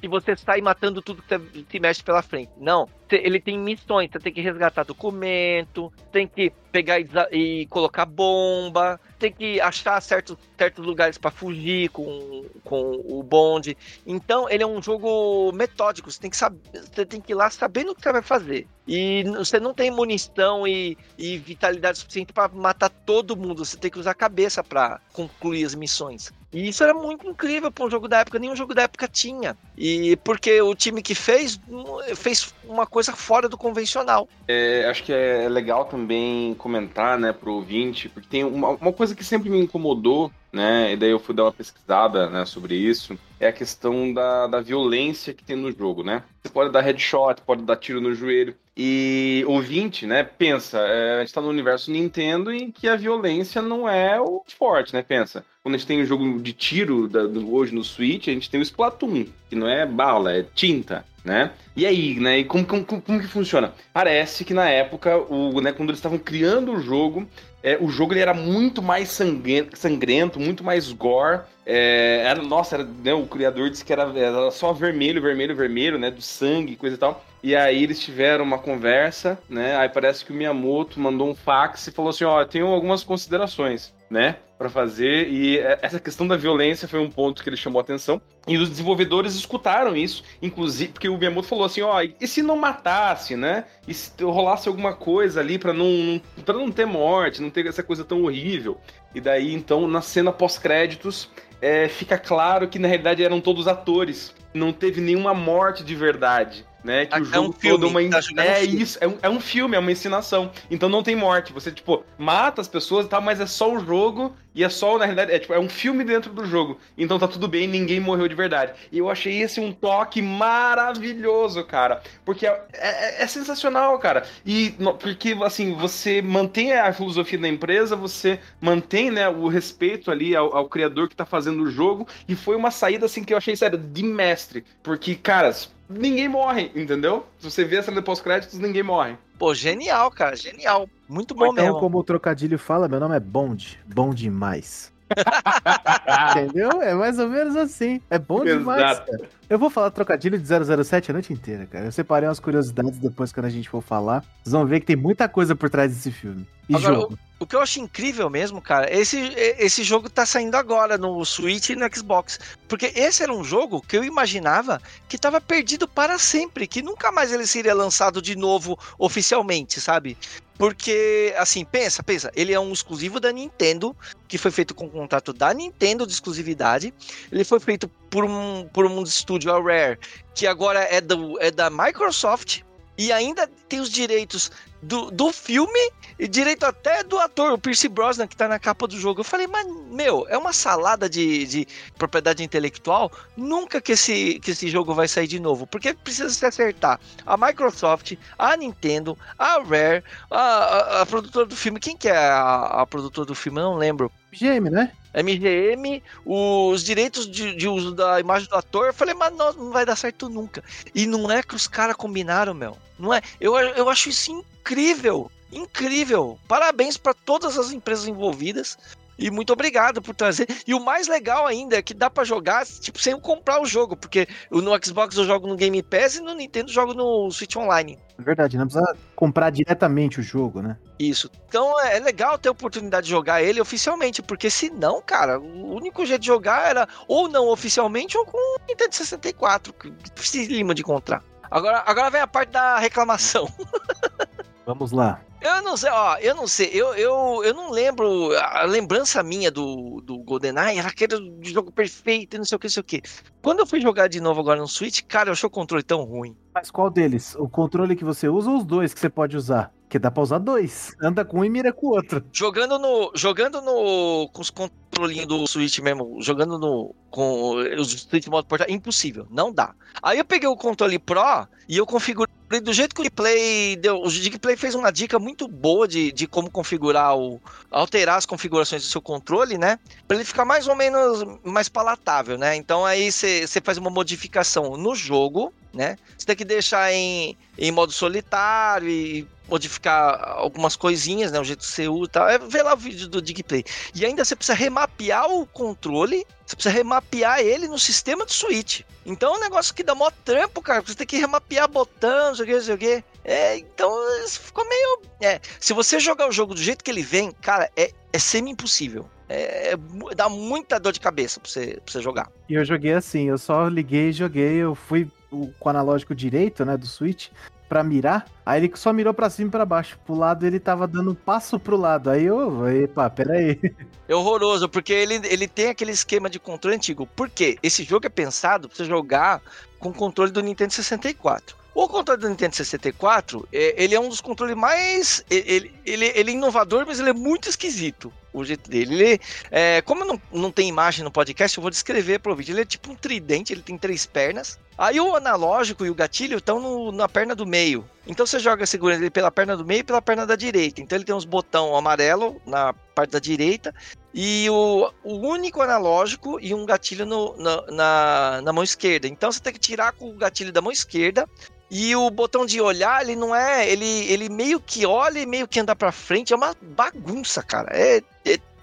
que 0.00 0.08
você 0.08 0.36
sai 0.36 0.60
matando 0.60 1.02
tudo 1.02 1.22
que 1.22 1.66
se 1.70 1.80
mexe 1.80 2.02
pela 2.02 2.22
frente. 2.22 2.50
Não, 2.58 2.88
ele 3.10 3.40
tem 3.40 3.58
missões, 3.58 4.10
você 4.10 4.18
tem 4.18 4.32
que 4.32 4.40
resgatar 4.40 4.84
documento, 4.84 5.92
tem 6.12 6.26
que 6.26 6.52
pegar 6.70 7.00
e, 7.00 7.08
e 7.32 7.66
colocar 7.66 8.04
bomba, 8.04 9.00
tem 9.18 9.32
que 9.32 9.60
achar 9.60 10.00
certos, 10.00 10.36
certos 10.56 10.84
lugares 10.84 11.18
para 11.18 11.30
fugir 11.30 11.88
com, 11.90 12.44
com 12.64 13.02
o 13.08 13.22
bonde. 13.22 13.76
Então 14.06 14.48
ele 14.48 14.62
é 14.62 14.66
um 14.66 14.82
jogo 14.82 15.52
metódico, 15.52 16.10
você 16.10 16.20
tem 16.20 16.30
que 16.30 16.36
saber, 16.36 16.60
você 16.72 17.04
tem 17.04 17.20
que 17.20 17.32
ir 17.32 17.34
lá 17.34 17.50
sabendo 17.50 17.92
o 17.92 17.94
que 17.94 18.02
você 18.02 18.12
vai 18.12 18.22
fazer. 18.22 18.66
E 18.86 19.24
você 19.24 19.60
não 19.60 19.74
tem 19.74 19.90
munição 19.90 20.66
e, 20.66 20.96
e 21.18 21.36
vitalidade 21.36 21.98
suficiente 21.98 22.32
para 22.32 22.48
matar 22.48 22.88
todo 22.88 23.36
mundo, 23.36 23.64
você 23.64 23.76
tem 23.76 23.90
que 23.90 23.98
usar 23.98 24.12
a 24.12 24.14
cabeça 24.14 24.62
para 24.62 25.00
concluir 25.12 25.64
as 25.64 25.74
missões. 25.74 26.32
E 26.52 26.68
isso 26.68 26.82
era 26.82 26.94
muito 26.94 27.28
incrível 27.28 27.70
para 27.70 27.84
um 27.84 27.90
jogo 27.90 28.08
da 28.08 28.20
época, 28.20 28.38
nenhum 28.38 28.56
jogo 28.56 28.74
da 28.74 28.82
época 28.82 29.06
tinha. 29.06 29.56
E 29.76 30.16
porque 30.16 30.60
o 30.62 30.74
time 30.74 31.02
que 31.02 31.14
fez 31.14 31.60
hum, 31.68 31.84
fez 32.16 32.54
uma 32.64 32.86
coisa 32.86 33.12
fora 33.12 33.48
do 33.48 33.58
convencional. 33.58 34.28
É, 34.46 34.86
acho 34.88 35.04
que 35.04 35.12
é 35.12 35.48
legal 35.48 35.84
também 35.84 36.54
comentar, 36.54 37.18
né, 37.18 37.32
pro 37.32 37.54
ouvinte, 37.54 38.08
porque 38.08 38.28
tem 38.28 38.44
uma, 38.44 38.70
uma 38.70 38.92
coisa 38.92 39.14
que 39.14 39.24
sempre 39.24 39.50
me 39.50 39.58
incomodou, 39.58 40.32
né, 40.52 40.92
e 40.92 40.96
daí 40.96 41.10
eu 41.10 41.18
fui 41.18 41.34
dar 41.34 41.44
uma 41.44 41.52
pesquisada, 41.52 42.28
né, 42.30 42.44
sobre 42.46 42.74
isso, 42.74 43.18
é 43.38 43.48
a 43.48 43.52
questão 43.52 44.12
da, 44.12 44.46
da 44.46 44.60
violência 44.60 45.34
que 45.34 45.44
tem 45.44 45.54
no 45.54 45.70
jogo, 45.70 46.02
né? 46.02 46.22
Você 46.42 46.48
pode 46.48 46.72
dar 46.72 46.80
headshot, 46.80 47.42
pode 47.46 47.62
dar 47.62 47.76
tiro 47.76 48.00
no 48.00 48.14
joelho, 48.14 48.54
e 48.76 49.44
ouvinte, 49.46 50.06
né, 50.06 50.22
pensa, 50.22 50.78
é, 50.78 51.16
a 51.16 51.20
gente 51.20 51.34
tá 51.34 51.40
no 51.40 51.48
universo 51.48 51.90
Nintendo 51.90 52.52
em 52.52 52.70
que 52.70 52.88
a 52.88 52.96
violência 52.96 53.60
não 53.60 53.88
é 53.88 54.20
o 54.20 54.42
forte, 54.58 54.94
né, 54.94 55.02
pensa. 55.02 55.44
Quando 55.68 55.74
a 55.74 55.78
gente 55.78 55.86
tem 55.86 56.00
um 56.00 56.06
jogo 56.06 56.40
de 56.40 56.54
tiro 56.54 57.06
da- 57.06 57.26
do- 57.26 57.54
hoje 57.54 57.74
no 57.74 57.84
Switch, 57.84 58.26
a 58.28 58.30
gente 58.30 58.48
tem 58.48 58.58
o 58.58 58.62
Splatoon, 58.62 59.26
que 59.50 59.54
não 59.54 59.68
é 59.68 59.84
bala, 59.84 60.32
é 60.32 60.42
tinta, 60.54 61.04
né? 61.22 61.50
E 61.76 61.84
aí, 61.84 62.18
né? 62.18 62.38
E 62.38 62.44
como, 62.44 62.64
como, 62.64 62.86
como 62.86 63.20
que 63.20 63.26
funciona? 63.26 63.74
Parece 63.92 64.46
que 64.46 64.54
na 64.54 64.66
época, 64.66 65.18
o, 65.18 65.60
né, 65.60 65.70
quando 65.70 65.90
eles 65.90 65.98
estavam 65.98 66.16
criando 66.18 66.72
o 66.72 66.80
jogo, 66.80 67.28
é, 67.62 67.76
o 67.78 67.88
jogo 67.90 68.14
ele 68.14 68.20
era 68.20 68.32
muito 68.32 68.80
mais 68.80 69.10
sangrento, 69.10 70.40
muito 70.40 70.64
mais 70.64 70.90
gore. 70.90 71.40
É, 71.66 72.22
era, 72.24 72.40
nossa, 72.42 72.76
era, 72.76 72.84
né, 73.04 73.12
o 73.12 73.26
criador 73.26 73.68
disse 73.68 73.84
que 73.84 73.92
era, 73.92 74.10
era 74.18 74.50
só 74.50 74.72
vermelho, 74.72 75.20
vermelho, 75.20 75.54
vermelho, 75.54 75.98
né? 75.98 76.10
Do 76.10 76.22
sangue, 76.22 76.76
coisa 76.76 76.96
e 76.96 76.98
tal. 76.98 77.22
E 77.42 77.54
aí 77.54 77.82
eles 77.82 78.00
tiveram 78.00 78.42
uma 78.42 78.58
conversa, 78.58 79.38
né? 79.50 79.76
Aí 79.76 79.90
parece 79.90 80.24
que 80.24 80.32
o 80.32 80.34
Miyamoto 80.34 80.98
mandou 80.98 81.28
um 81.28 81.34
fax 81.34 81.86
e 81.88 81.92
falou 81.92 82.08
assim: 82.08 82.24
ó, 82.24 82.40
eu 82.40 82.46
tenho 82.46 82.66
algumas 82.68 83.04
considerações, 83.04 83.92
né? 84.10 84.36
Pra 84.56 84.68
fazer. 84.68 85.28
E 85.28 85.58
é, 85.58 85.78
essa 85.82 86.00
questão 86.00 86.26
da 86.26 86.36
violência 86.36 86.88
foi 86.88 86.98
um 86.98 87.10
ponto 87.10 87.42
que 87.42 87.48
ele 87.48 87.56
chamou 87.56 87.78
a 87.78 87.82
atenção. 87.82 88.20
E 88.46 88.56
os 88.56 88.68
desenvolvedores 88.68 89.34
escutaram 89.34 89.94
isso, 89.96 90.24
inclusive, 90.42 90.92
porque 90.92 91.08
o 91.08 91.16
Miyamoto 91.16 91.46
falou 91.46 91.64
assim: 91.64 91.82
ó, 91.82 92.00
e 92.00 92.26
se 92.26 92.42
não 92.42 92.56
matasse, 92.56 93.36
né? 93.36 93.64
E 93.86 93.94
se 93.94 94.10
rolasse 94.22 94.68
alguma 94.68 94.94
coisa 94.94 95.40
ali 95.40 95.58
pra 95.58 95.72
não, 95.72 96.20
pra 96.44 96.54
não 96.54 96.72
ter 96.72 96.86
morte, 96.86 97.42
não 97.42 97.50
ter 97.50 97.66
essa 97.66 97.82
coisa 97.82 98.04
tão 98.04 98.24
horrível. 98.24 98.80
E 99.14 99.20
daí, 99.20 99.54
então, 99.54 99.86
na 99.86 100.02
cena 100.02 100.32
pós-créditos, 100.32 101.30
é, 101.60 101.88
fica 101.88 102.18
claro 102.18 102.68
que 102.68 102.78
na 102.78 102.88
realidade 102.88 103.22
eram 103.22 103.40
todos 103.40 103.68
atores. 103.68 104.34
Não 104.52 104.72
teve 104.72 105.00
nenhuma 105.00 105.34
morte 105.34 105.84
de 105.84 105.94
verdade. 105.94 106.64
Né, 106.82 107.06
que 107.06 107.14
É 107.14 107.18
o 107.18 107.22
um 107.22 107.24
jogo 107.24 107.52
filme, 107.58 107.76
todo 107.78 107.86
é 107.86 107.90
uma 107.90 108.10
tá 108.10 108.44
é 108.44 108.60
um 108.60 108.64
isso, 108.64 108.98
é 109.00 109.08
um, 109.08 109.18
é 109.22 109.28
um 109.28 109.40
filme, 109.40 109.76
é 109.76 109.78
uma 109.78 109.90
ensinação. 109.90 110.50
Então 110.70 110.88
não 110.88 111.02
tem 111.02 111.16
morte. 111.16 111.52
Você, 111.52 111.72
tipo, 111.72 112.04
mata 112.16 112.60
as 112.60 112.68
pessoas 112.68 113.06
e 113.06 113.08
tal, 113.08 113.20
mas 113.20 113.40
é 113.40 113.46
só 113.46 113.72
o 113.72 113.80
jogo 113.80 114.34
e 114.54 114.62
é 114.64 114.68
só, 114.68 114.96
na 114.98 115.04
realidade, 115.04 115.32
é, 115.32 115.38
tipo, 115.38 115.52
é 115.52 115.58
um 115.58 115.68
filme 115.68 116.04
dentro 116.04 116.32
do 116.32 116.44
jogo. 116.46 116.78
Então 116.96 117.18
tá 117.18 117.26
tudo 117.28 117.48
bem, 117.48 117.66
ninguém 117.66 118.00
morreu 118.00 118.28
de 118.28 118.34
verdade. 118.34 118.72
E 118.92 118.98
eu 118.98 119.10
achei 119.10 119.40
esse 119.42 119.60
um 119.60 119.72
toque 119.72 120.22
maravilhoso, 120.22 121.64
cara. 121.64 122.02
Porque 122.24 122.46
é, 122.46 122.64
é- 122.74 123.22
é 123.22 123.26
sensacional, 123.26 123.98
cara. 123.98 124.24
E 124.44 124.74
no- 124.78 124.94
porque, 124.94 125.36
assim, 125.44 125.74
você 125.74 126.22
mantém 126.22 126.72
a 126.72 126.92
filosofia 126.92 127.38
da 127.38 127.48
empresa, 127.48 127.96
você 127.96 128.38
mantém, 128.60 129.10
né, 129.10 129.28
o 129.28 129.48
respeito 129.48 130.10
ali 130.10 130.34
ao, 130.34 130.54
ao 130.56 130.68
criador 130.68 131.08
que 131.08 131.16
tá 131.16 131.24
fazendo 131.26 131.62
o 131.62 131.70
jogo. 131.70 132.06
E 132.28 132.34
foi 132.34 132.56
uma 132.56 132.70
saída, 132.70 133.06
assim, 133.06 133.24
que 133.24 133.32
eu 133.32 133.38
achei, 133.38 133.56
sério, 133.56 133.78
de 133.78 134.02
mestre. 134.02 134.64
Porque, 134.82 135.14
caras, 135.14 135.70
ninguém 135.88 136.28
morre, 136.28 136.70
entendeu? 136.74 137.26
Se 137.38 137.50
você 137.50 137.64
vê 137.64 137.78
a 137.78 137.82
cena 137.82 138.00
de 138.00 138.02
pós-créditos, 138.02 138.58
ninguém 138.58 138.82
morre. 138.82 139.16
Pô, 139.38 139.54
genial, 139.54 140.10
cara, 140.10 140.36
genial. 140.36 140.88
Muito 141.08 141.32
Ou 141.32 141.38
bom 141.38 141.52
então, 141.52 141.64
mesmo. 141.64 141.80
como 141.80 141.98
o 141.98 142.04
trocadilho 142.04 142.58
fala, 142.58 142.88
meu 142.88 143.00
nome 143.00 143.16
é 143.16 143.20
Bond. 143.20 143.78
Bom 143.86 144.10
demais. 144.10 144.92
Entendeu? 146.32 146.82
É 146.82 146.94
mais 146.94 147.18
ou 147.18 147.28
menos 147.28 147.56
assim. 147.56 148.00
É 148.10 148.18
bom 148.18 148.44
demais, 148.44 148.82
Exato. 148.82 149.10
cara. 149.10 149.28
Eu 149.48 149.58
vou 149.58 149.70
falar 149.70 149.90
trocadilho 149.90 150.38
de 150.38 150.46
007 150.84 151.10
a 151.10 151.14
noite 151.14 151.32
inteira, 151.32 151.66
cara. 151.66 151.86
Eu 151.86 151.92
separei 151.92 152.28
umas 152.28 152.40
curiosidades 152.40 152.98
depois 152.98 153.32
quando 153.32 153.46
a 153.46 153.50
gente 153.50 153.68
for 153.68 153.80
falar. 153.80 154.22
Vocês 154.42 154.52
vão 154.52 154.66
ver 154.66 154.80
que 154.80 154.86
tem 154.86 154.96
muita 154.96 155.28
coisa 155.28 155.56
por 155.56 155.70
trás 155.70 155.90
desse 155.94 156.10
filme. 156.10 156.46
E 156.68 156.76
Agora, 156.76 156.94
jogo. 156.94 157.18
O 157.40 157.46
que 157.46 157.54
eu 157.54 157.60
acho 157.60 157.78
incrível 157.78 158.28
mesmo, 158.28 158.60
cara, 158.60 158.92
esse, 158.92 159.16
esse 159.58 159.84
jogo 159.84 160.10
tá 160.10 160.26
saindo 160.26 160.56
agora 160.56 160.98
no 160.98 161.24
Switch 161.24 161.68
e 161.70 161.76
no 161.76 161.86
Xbox. 161.94 162.40
Porque 162.66 162.92
esse 162.96 163.22
era 163.22 163.32
um 163.32 163.44
jogo 163.44 163.80
que 163.80 163.96
eu 163.96 164.02
imaginava 164.02 164.82
que 165.08 165.16
tava 165.16 165.40
perdido 165.40 165.86
para 165.86 166.18
sempre, 166.18 166.66
que 166.66 166.82
nunca 166.82 167.12
mais 167.12 167.32
ele 167.32 167.46
seria 167.46 167.74
lançado 167.74 168.20
de 168.20 168.34
novo 168.34 168.76
oficialmente, 168.98 169.80
sabe? 169.80 170.18
Porque, 170.58 171.32
assim, 171.38 171.64
pensa, 171.64 172.02
pensa, 172.02 172.32
ele 172.34 172.52
é 172.52 172.58
um 172.58 172.72
exclusivo 172.72 173.20
da 173.20 173.30
Nintendo, 173.30 173.96
que 174.26 174.36
foi 174.36 174.50
feito 174.50 174.74
com 174.74 174.86
o 174.86 174.90
contrato 174.90 175.32
da 175.32 175.54
Nintendo 175.54 176.04
de 176.04 176.12
exclusividade. 176.12 176.92
Ele 177.30 177.44
foi 177.44 177.60
feito 177.60 177.86
por 178.10 178.24
um, 178.24 178.68
por 178.72 178.84
um 178.84 179.00
estúdio, 179.04 179.54
a 179.54 179.62
Rare, 179.62 180.00
que 180.34 180.48
agora 180.48 180.80
é, 180.80 181.00
do, 181.00 181.40
é 181.40 181.52
da 181.52 181.70
Microsoft. 181.70 182.62
E 182.98 183.12
ainda 183.12 183.48
tem 183.68 183.78
os 183.78 183.88
direitos 183.88 184.50
do, 184.82 185.08
do 185.12 185.32
filme 185.32 185.92
e 186.18 186.26
direito 186.26 186.66
até 186.66 187.04
do 187.04 187.16
ator, 187.16 187.52
o 187.52 187.58
Pierce 187.58 187.88
Brosnan, 187.88 188.26
que 188.26 188.36
tá 188.36 188.48
na 188.48 188.58
capa 188.58 188.88
do 188.88 188.98
jogo. 188.98 189.20
Eu 189.20 189.24
falei, 189.24 189.46
mas, 189.46 189.64
meu, 189.88 190.26
é 190.28 190.36
uma 190.36 190.52
salada 190.52 191.08
de, 191.08 191.46
de 191.46 191.68
propriedade 191.96 192.42
intelectual. 192.42 193.12
Nunca 193.36 193.80
que 193.80 193.92
esse, 193.92 194.40
que 194.40 194.50
esse 194.50 194.68
jogo 194.68 194.94
vai 194.94 195.06
sair 195.06 195.28
de 195.28 195.38
novo. 195.38 195.64
Porque 195.64 195.94
precisa 195.94 196.28
se 196.28 196.44
acertar. 196.44 196.98
A 197.24 197.36
Microsoft, 197.36 198.14
a 198.36 198.56
Nintendo, 198.56 199.16
a 199.38 199.62
Rare, 199.62 200.02
a, 200.28 200.40
a, 200.40 201.02
a 201.02 201.06
produtora 201.06 201.46
do 201.46 201.54
filme. 201.54 201.78
Quem 201.78 201.96
que 201.96 202.08
é 202.08 202.16
a, 202.16 202.82
a 202.82 202.86
produtora 202.86 203.24
do 203.24 203.34
filme? 203.34 203.60
Eu 203.60 203.64
não 203.64 203.76
lembro. 203.76 204.10
GM, 204.32 204.70
né? 204.70 204.92
MGM, 205.14 206.02
os 206.24 206.84
direitos 206.84 207.26
de, 207.28 207.54
de 207.54 207.66
uso 207.66 207.92
da 207.92 208.20
imagem 208.20 208.48
do 208.48 208.56
ator. 208.56 208.86
Eu 208.86 208.94
falei, 208.94 209.14
mas 209.14 209.34
não, 209.34 209.52
não 209.52 209.72
vai 209.72 209.84
dar 209.84 209.96
certo 209.96 210.28
nunca. 210.28 210.62
E 210.94 211.06
não 211.06 211.30
é 211.30 211.42
que 211.42 211.54
os 211.54 211.66
caras 211.66 211.96
combinaram, 211.96 212.54
meu. 212.54 212.76
Não 212.98 213.12
é. 213.12 213.22
Eu, 213.40 213.56
eu 213.56 213.88
acho 213.88 214.08
isso 214.08 214.30
incrível. 214.30 215.30
Incrível. 215.50 216.38
Parabéns 216.46 216.96
para 216.96 217.14
todas 217.14 217.58
as 217.58 217.72
empresas 217.72 218.06
envolvidas. 218.06 218.76
E 219.18 219.30
muito 219.30 219.52
obrigado 219.52 220.00
por 220.00 220.14
trazer. 220.14 220.46
E 220.66 220.72
o 220.72 220.80
mais 220.80 221.08
legal 221.08 221.46
ainda 221.46 221.76
é 221.76 221.82
que 221.82 221.92
dá 221.92 222.08
pra 222.08 222.24
jogar, 222.24 222.64
tipo, 222.64 222.98
sem 222.98 223.18
comprar 223.20 223.60
o 223.60 223.66
jogo. 223.66 223.96
Porque 223.96 224.26
no 224.50 224.70
Xbox 224.82 225.16
eu 225.16 225.24
jogo 225.24 225.46
no 225.46 225.56
Game 225.56 225.82
Pass 225.82 226.16
e 226.16 226.20
no 226.20 226.34
Nintendo 226.34 226.70
eu 226.70 226.74
jogo 226.74 226.94
no 226.94 227.30
Switch 227.30 227.56
Online. 227.56 227.98
É 228.18 228.22
verdade, 228.22 228.56
não 228.58 228.66
precisa 228.66 228.96
comprar 229.14 229.50
diretamente 229.50 230.18
o 230.18 230.22
jogo, 230.22 230.60
né? 230.60 230.76
Isso. 230.98 231.30
Então 231.48 231.78
é 231.80 231.98
é 231.98 232.00
legal 232.00 232.38
ter 232.38 232.48
a 232.48 232.52
oportunidade 232.52 233.06
de 233.06 233.10
jogar 233.10 233.42
ele 233.42 233.60
oficialmente, 233.60 234.22
porque 234.22 234.48
senão, 234.48 235.02
cara, 235.04 235.38
o 235.38 235.74
único 235.74 236.06
jeito 236.06 236.20
de 236.20 236.28
jogar 236.28 236.70
era 236.70 236.88
ou 237.08 237.28
não 237.28 237.48
oficialmente 237.48 238.16
ou 238.16 238.24
com 238.24 238.36
o 238.36 238.60
Nintendo 238.68 238.94
64, 238.94 239.72
que 239.72 239.90
dificílimo 240.14 240.72
de 240.72 240.82
encontrar. 240.82 241.22
Agora, 241.50 241.82
agora 241.86 242.10
vem 242.10 242.20
a 242.20 242.26
parte 242.26 242.50
da 242.50 242.78
reclamação. 242.78 243.48
Vamos 244.68 244.92
lá. 244.92 245.22
Eu 245.40 245.62
não 245.62 245.78
sei, 245.78 245.88
ó, 245.90 246.18
eu 246.18 246.34
não 246.34 246.46
sei, 246.46 246.68
eu, 246.74 246.92
eu, 246.92 247.42
eu 247.42 247.54
não 247.54 247.70
lembro, 247.70 248.36
a 248.36 248.64
lembrança 248.64 249.22
minha 249.22 249.50
do, 249.50 250.02
do 250.02 250.18
GoldenEye 250.18 250.78
era 250.78 250.88
aquele 250.88 251.16
jogo 251.40 251.72
perfeito 251.72 252.34
e 252.34 252.38
não 252.38 252.44
sei 252.44 252.56
o 252.56 252.58
que, 252.58 252.66
não 252.66 252.72
sei 252.72 252.80
o 252.82 252.84
que. 252.84 253.02
Quando 253.40 253.60
eu 253.60 253.66
fui 253.66 253.80
jogar 253.80 254.08
de 254.08 254.20
novo 254.20 254.40
agora 254.40 254.60
no 254.60 254.68
Switch, 254.68 255.00
cara, 255.08 255.30
eu 255.30 255.32
achei 255.32 255.46
o 255.46 255.50
controle 255.50 255.82
tão 255.82 256.04
ruim. 256.04 256.36
Mas 256.54 256.70
qual 256.70 256.90
deles? 256.90 257.34
O 257.36 257.48
controle 257.48 257.96
que 257.96 258.04
você 258.04 258.28
usa 258.28 258.50
ou 258.50 258.58
os 258.58 258.64
dois 258.66 258.92
que 258.92 259.00
você 259.00 259.08
pode 259.08 259.38
usar? 259.38 259.72
Que 259.88 259.98
dá 259.98 260.10
pra 260.10 260.22
usar 260.22 260.38
dois. 260.38 260.94
Anda 261.00 261.24
com 261.24 261.40
um 261.40 261.44
e 261.44 261.48
mira 261.48 261.72
com 261.72 261.86
o 261.86 261.90
outro. 261.90 262.22
Jogando 262.32 262.78
no. 262.78 263.10
Jogando 263.14 263.62
no. 263.62 264.28
Com 264.32 264.42
os 264.42 264.50
controlinhos 264.50 265.26
do 265.26 265.46
Switch 265.46 265.78
mesmo. 265.78 266.20
Jogando 266.20 266.58
no. 266.58 266.94
Com 267.10 267.54
os 267.78 268.02
Switch 268.02 268.26
modo 268.26 268.46
portátil. 268.46 268.74
Impossível. 268.74 269.26
Não 269.30 269.50
dá. 269.50 269.74
Aí 270.02 270.18
eu 270.18 270.24
peguei 270.24 270.48
o 270.48 270.56
controle 270.56 270.98
Pro 270.98 271.48
e 271.66 271.76
eu 271.76 271.86
configurei 271.86 272.28
do 272.62 272.72
jeito 272.72 272.94
que 272.94 273.00
o 273.00 273.04
Digplay 273.04 273.76
deu. 273.76 274.02
O 274.02 274.08
Digplay 274.08 274.56
fez 274.56 274.74
uma 274.74 274.90
dica 274.90 275.18
muito 275.18 275.46
boa 275.46 275.86
de, 275.86 276.12
de 276.12 276.26
como 276.26 276.50
configurar 276.50 277.16
o. 277.16 277.40
alterar 277.70 278.16
as 278.16 278.26
configurações 278.26 278.82
do 278.82 278.88
seu 278.88 279.02
controle, 279.02 279.58
né? 279.58 279.78
Pra 280.06 280.16
ele 280.16 280.24
ficar 280.24 280.44
mais 280.44 280.66
ou 280.66 280.74
menos 280.74 281.24
mais 281.44 281.68
palatável, 281.68 282.38
né? 282.38 282.56
Então 282.56 282.84
aí 282.84 283.10
você 283.12 283.60
faz 283.62 283.76
uma 283.76 283.90
modificação 283.90 284.76
no 284.76 284.94
jogo, 284.94 285.52
né? 285.72 285.96
Você 286.16 286.26
tem 286.26 286.36
que 286.36 286.44
deixar 286.44 286.92
em, 286.92 287.36
em 287.58 287.70
modo 287.70 287.92
solitário 287.92 288.88
e 288.88 289.26
modificar 289.48 290.36
algumas 290.36 290.76
coisinhas, 290.76 291.32
né? 291.32 291.40
O 291.40 291.44
jeito 291.44 291.60
que 291.60 291.66
você 291.66 291.88
usa 291.88 292.04
e 292.04 292.08
tal. 292.08 292.28
É 292.28 292.38
ver 292.38 292.62
lá 292.62 292.74
o 292.74 292.76
vídeo 292.76 293.08
do 293.08 293.22
Digplay. 293.22 293.64
E 293.94 294.04
ainda 294.04 294.24
você 294.24 294.36
precisa 294.36 294.56
remapear 294.56 295.26
o 295.30 295.46
controle, 295.46 296.26
você 296.46 296.54
precisa 296.54 296.74
remapear 296.74 297.40
ele 297.40 297.66
no 297.66 297.78
sistema 297.78 298.24
do 298.24 298.32
Switch. 298.32 298.82
Então 299.06 299.34
é 299.34 299.38
um 299.38 299.40
negócio 299.40 299.74
que 299.74 299.82
dá 299.82 299.94
mó 299.94 300.10
trampo, 300.24 300.60
cara. 300.60 300.82
Você 300.82 300.94
tem 300.94 301.06
que 301.06 301.16
remapear 301.16 301.68
botão, 301.68 302.28
não 302.28 302.34
sei 302.34 302.44
o 302.44 302.46
que, 302.46 302.54
não 302.54 302.62
sei 302.62 302.74
o 302.74 302.78
que. 302.78 303.04
É, 303.24 303.56
então 303.56 303.90
ficou 304.28 304.68
meio. 304.68 305.02
É, 305.20 305.40
se 305.58 305.72
você 305.72 305.98
jogar 305.98 306.28
o 306.28 306.32
jogo 306.32 306.54
do 306.54 306.62
jeito 306.62 306.84
que 306.84 306.90
ele 306.90 307.02
vem, 307.02 307.32
cara, 307.32 307.70
é, 307.76 307.92
é 308.12 308.18
semi-impossível. 308.18 309.08
É, 309.28 309.72
é, 309.72 310.14
dá 310.14 310.28
muita 310.28 310.80
dor 310.80 310.92
de 310.92 311.00
cabeça 311.00 311.38
pra 311.38 311.50
você, 311.50 311.80
pra 311.84 311.92
você 311.92 312.00
jogar. 312.00 312.30
E 312.48 312.54
eu 312.54 312.64
joguei 312.64 312.92
assim, 312.92 313.28
eu 313.28 313.36
só 313.36 313.68
liguei 313.68 314.08
e 314.08 314.12
joguei, 314.12 314.54
eu 314.54 314.74
fui 314.74 315.06
com 315.30 315.52
o 315.60 315.68
analógico 315.68 316.14
direito, 316.14 316.64
né, 316.64 316.76
do 316.76 316.86
Switch, 316.86 317.28
pra 317.68 317.84
mirar, 317.84 318.26
aí 318.46 318.64
ele 318.64 318.72
só 318.74 318.92
mirou 318.92 319.12
pra 319.12 319.28
cima 319.28 319.48
e 319.48 319.50
pra 319.50 319.64
baixo. 319.64 319.98
Pro 320.06 320.14
lado 320.14 320.46
ele 320.46 320.58
tava 320.58 320.86
dando 320.86 321.10
um 321.10 321.14
passo 321.14 321.60
pro 321.60 321.76
lado. 321.76 322.08
Aí 322.08 322.24
eu, 322.24 322.66
epa, 322.66 323.10
peraí. 323.10 323.60
É 324.08 324.14
horroroso, 324.14 324.68
porque 324.68 324.92
ele, 324.92 325.20
ele 325.24 325.46
tem 325.46 325.68
aquele 325.68 325.92
esquema 325.92 326.30
de 326.30 326.38
controle 326.38 326.76
antigo. 326.76 327.06
Por 327.06 327.28
quê? 327.28 327.58
Esse 327.62 327.84
jogo 327.84 328.06
é 328.06 328.08
pensado 328.08 328.68
pra 328.68 328.76
você 328.76 328.86
jogar 328.86 329.42
com 329.78 329.90
o 329.90 329.94
controle 329.94 330.32
do 330.32 330.42
Nintendo 330.42 330.72
64. 330.72 331.54
O 331.74 331.86
controle 331.86 332.20
do 332.20 332.28
Nintendo 332.28 332.56
64, 332.56 333.46
é, 333.52 333.84
ele 333.84 333.94
é 333.94 334.00
um 334.00 334.08
dos 334.08 334.20
controles 334.20 334.56
mais. 334.56 335.22
Ele, 335.30 335.72
ele, 335.84 336.12
ele 336.14 336.30
é 336.30 336.34
inovador, 336.34 336.84
mas 336.86 336.98
ele 336.98 337.10
é 337.10 337.12
muito 337.12 337.48
esquisito 337.48 338.12
o 338.40 338.44
jeito 338.44 338.68
dele. 338.68 338.94
Ele, 338.94 339.20
é, 339.50 339.82
como 339.82 340.04
não, 340.04 340.20
não 340.32 340.50
tem 340.50 340.68
imagem 340.68 341.04
no 341.04 341.10
podcast, 341.10 341.56
eu 341.56 341.62
vou 341.62 341.70
descrever 341.70 342.18
pro 342.18 342.34
vídeo. 342.34 342.52
Ele 342.52 342.62
é 342.62 342.64
tipo 342.64 342.90
um 342.90 342.94
tridente, 342.94 343.52
ele 343.52 343.62
tem 343.62 343.76
três 343.76 344.06
pernas. 344.06 344.58
Aí 344.76 345.00
o 345.00 345.16
analógico 345.16 345.84
e 345.84 345.90
o 345.90 345.94
gatilho 345.94 346.38
estão 346.38 346.92
na 346.92 347.08
perna 347.08 347.34
do 347.34 347.44
meio. 347.44 347.84
Então 348.06 348.24
você 348.24 348.38
joga 348.38 348.64
segurando 348.64 349.02
ele 349.02 349.10
pela 349.10 349.30
perna 349.30 349.56
do 349.56 349.64
meio 349.64 349.80
e 349.80 349.84
pela 349.84 350.00
perna 350.00 350.24
da 350.24 350.36
direita. 350.36 350.80
Então 350.80 350.96
ele 350.96 351.04
tem 351.04 351.14
uns 351.14 351.24
botão 351.24 351.74
amarelo 351.76 352.40
na 352.46 352.72
parte 352.94 353.10
da 353.10 353.18
direita 353.18 353.74
e 354.14 354.48
o, 354.48 354.90
o 355.02 355.14
único 355.14 355.60
analógico 355.60 356.38
e 356.40 356.54
um 356.54 356.64
gatilho 356.64 357.04
no, 357.04 357.36
na, 357.36 357.66
na, 357.72 358.42
na 358.42 358.52
mão 358.52 358.62
esquerda. 358.62 359.08
Então 359.08 359.32
você 359.32 359.40
tem 359.40 359.52
que 359.52 359.58
tirar 359.58 359.92
com 359.92 360.10
o 360.10 360.16
gatilho 360.16 360.52
da 360.52 360.62
mão 360.62 360.70
esquerda 360.70 361.28
e 361.70 361.94
o 361.94 362.08
botão 362.08 362.46
de 362.46 362.60
olhar, 362.60 363.02
ele 363.02 363.14
não 363.14 363.34
é. 363.34 363.68
Ele, 363.70 363.84
ele 363.84 364.28
meio 364.28 364.58
que 364.58 364.86
olha 364.86 365.18
e 365.18 365.26
meio 365.26 365.46
que 365.46 365.60
anda 365.60 365.76
pra 365.76 365.92
frente. 365.92 366.32
É 366.32 366.36
uma 366.36 366.56
bagunça, 366.62 367.42
cara. 367.42 367.68
É, 367.72 368.02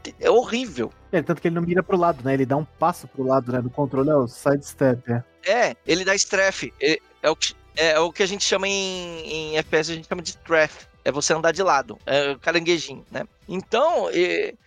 é, 0.08 0.14
é 0.20 0.30
horrível. 0.30 0.92
É, 1.12 1.22
tanto 1.22 1.42
que 1.42 1.48
ele 1.48 1.56
não 1.56 1.62
mira 1.62 1.84
pro 1.84 1.98
lado, 1.98 2.24
né? 2.24 2.34
Ele 2.34 2.46
dá 2.46 2.58
um 2.58 2.66
passo 2.66 3.08
pro 3.08 3.24
lado, 3.24 3.52
né? 3.52 3.62
Do 3.62 3.70
controle 3.70 4.10
é 4.10 4.16
o 4.16 4.28
sidestep, 4.28 5.02
é. 5.12 5.24
É, 5.46 5.76
ele 5.86 6.04
dá 6.04 6.16
strafe. 6.16 6.74
É, 6.82 7.00
é, 7.22 7.30
o, 7.30 7.36
que, 7.36 7.54
é, 7.76 8.00
o 8.00 8.12
que 8.12 8.24
a 8.24 8.26
gente 8.26 8.44
chama 8.44 8.68
em, 8.68 9.54
em 9.54 9.58
FPS, 9.58 9.92
a 9.92 9.96
gente 9.96 10.08
chama 10.08 10.22
de 10.22 10.30
strafe. 10.30 10.88
É 11.04 11.12
você 11.12 11.34
andar 11.34 11.52
de 11.52 11.62
lado, 11.62 12.00
é 12.04 12.32
o 12.32 12.40
caranguejinho, 12.40 13.06
né? 13.12 13.26
Então, 13.48 14.10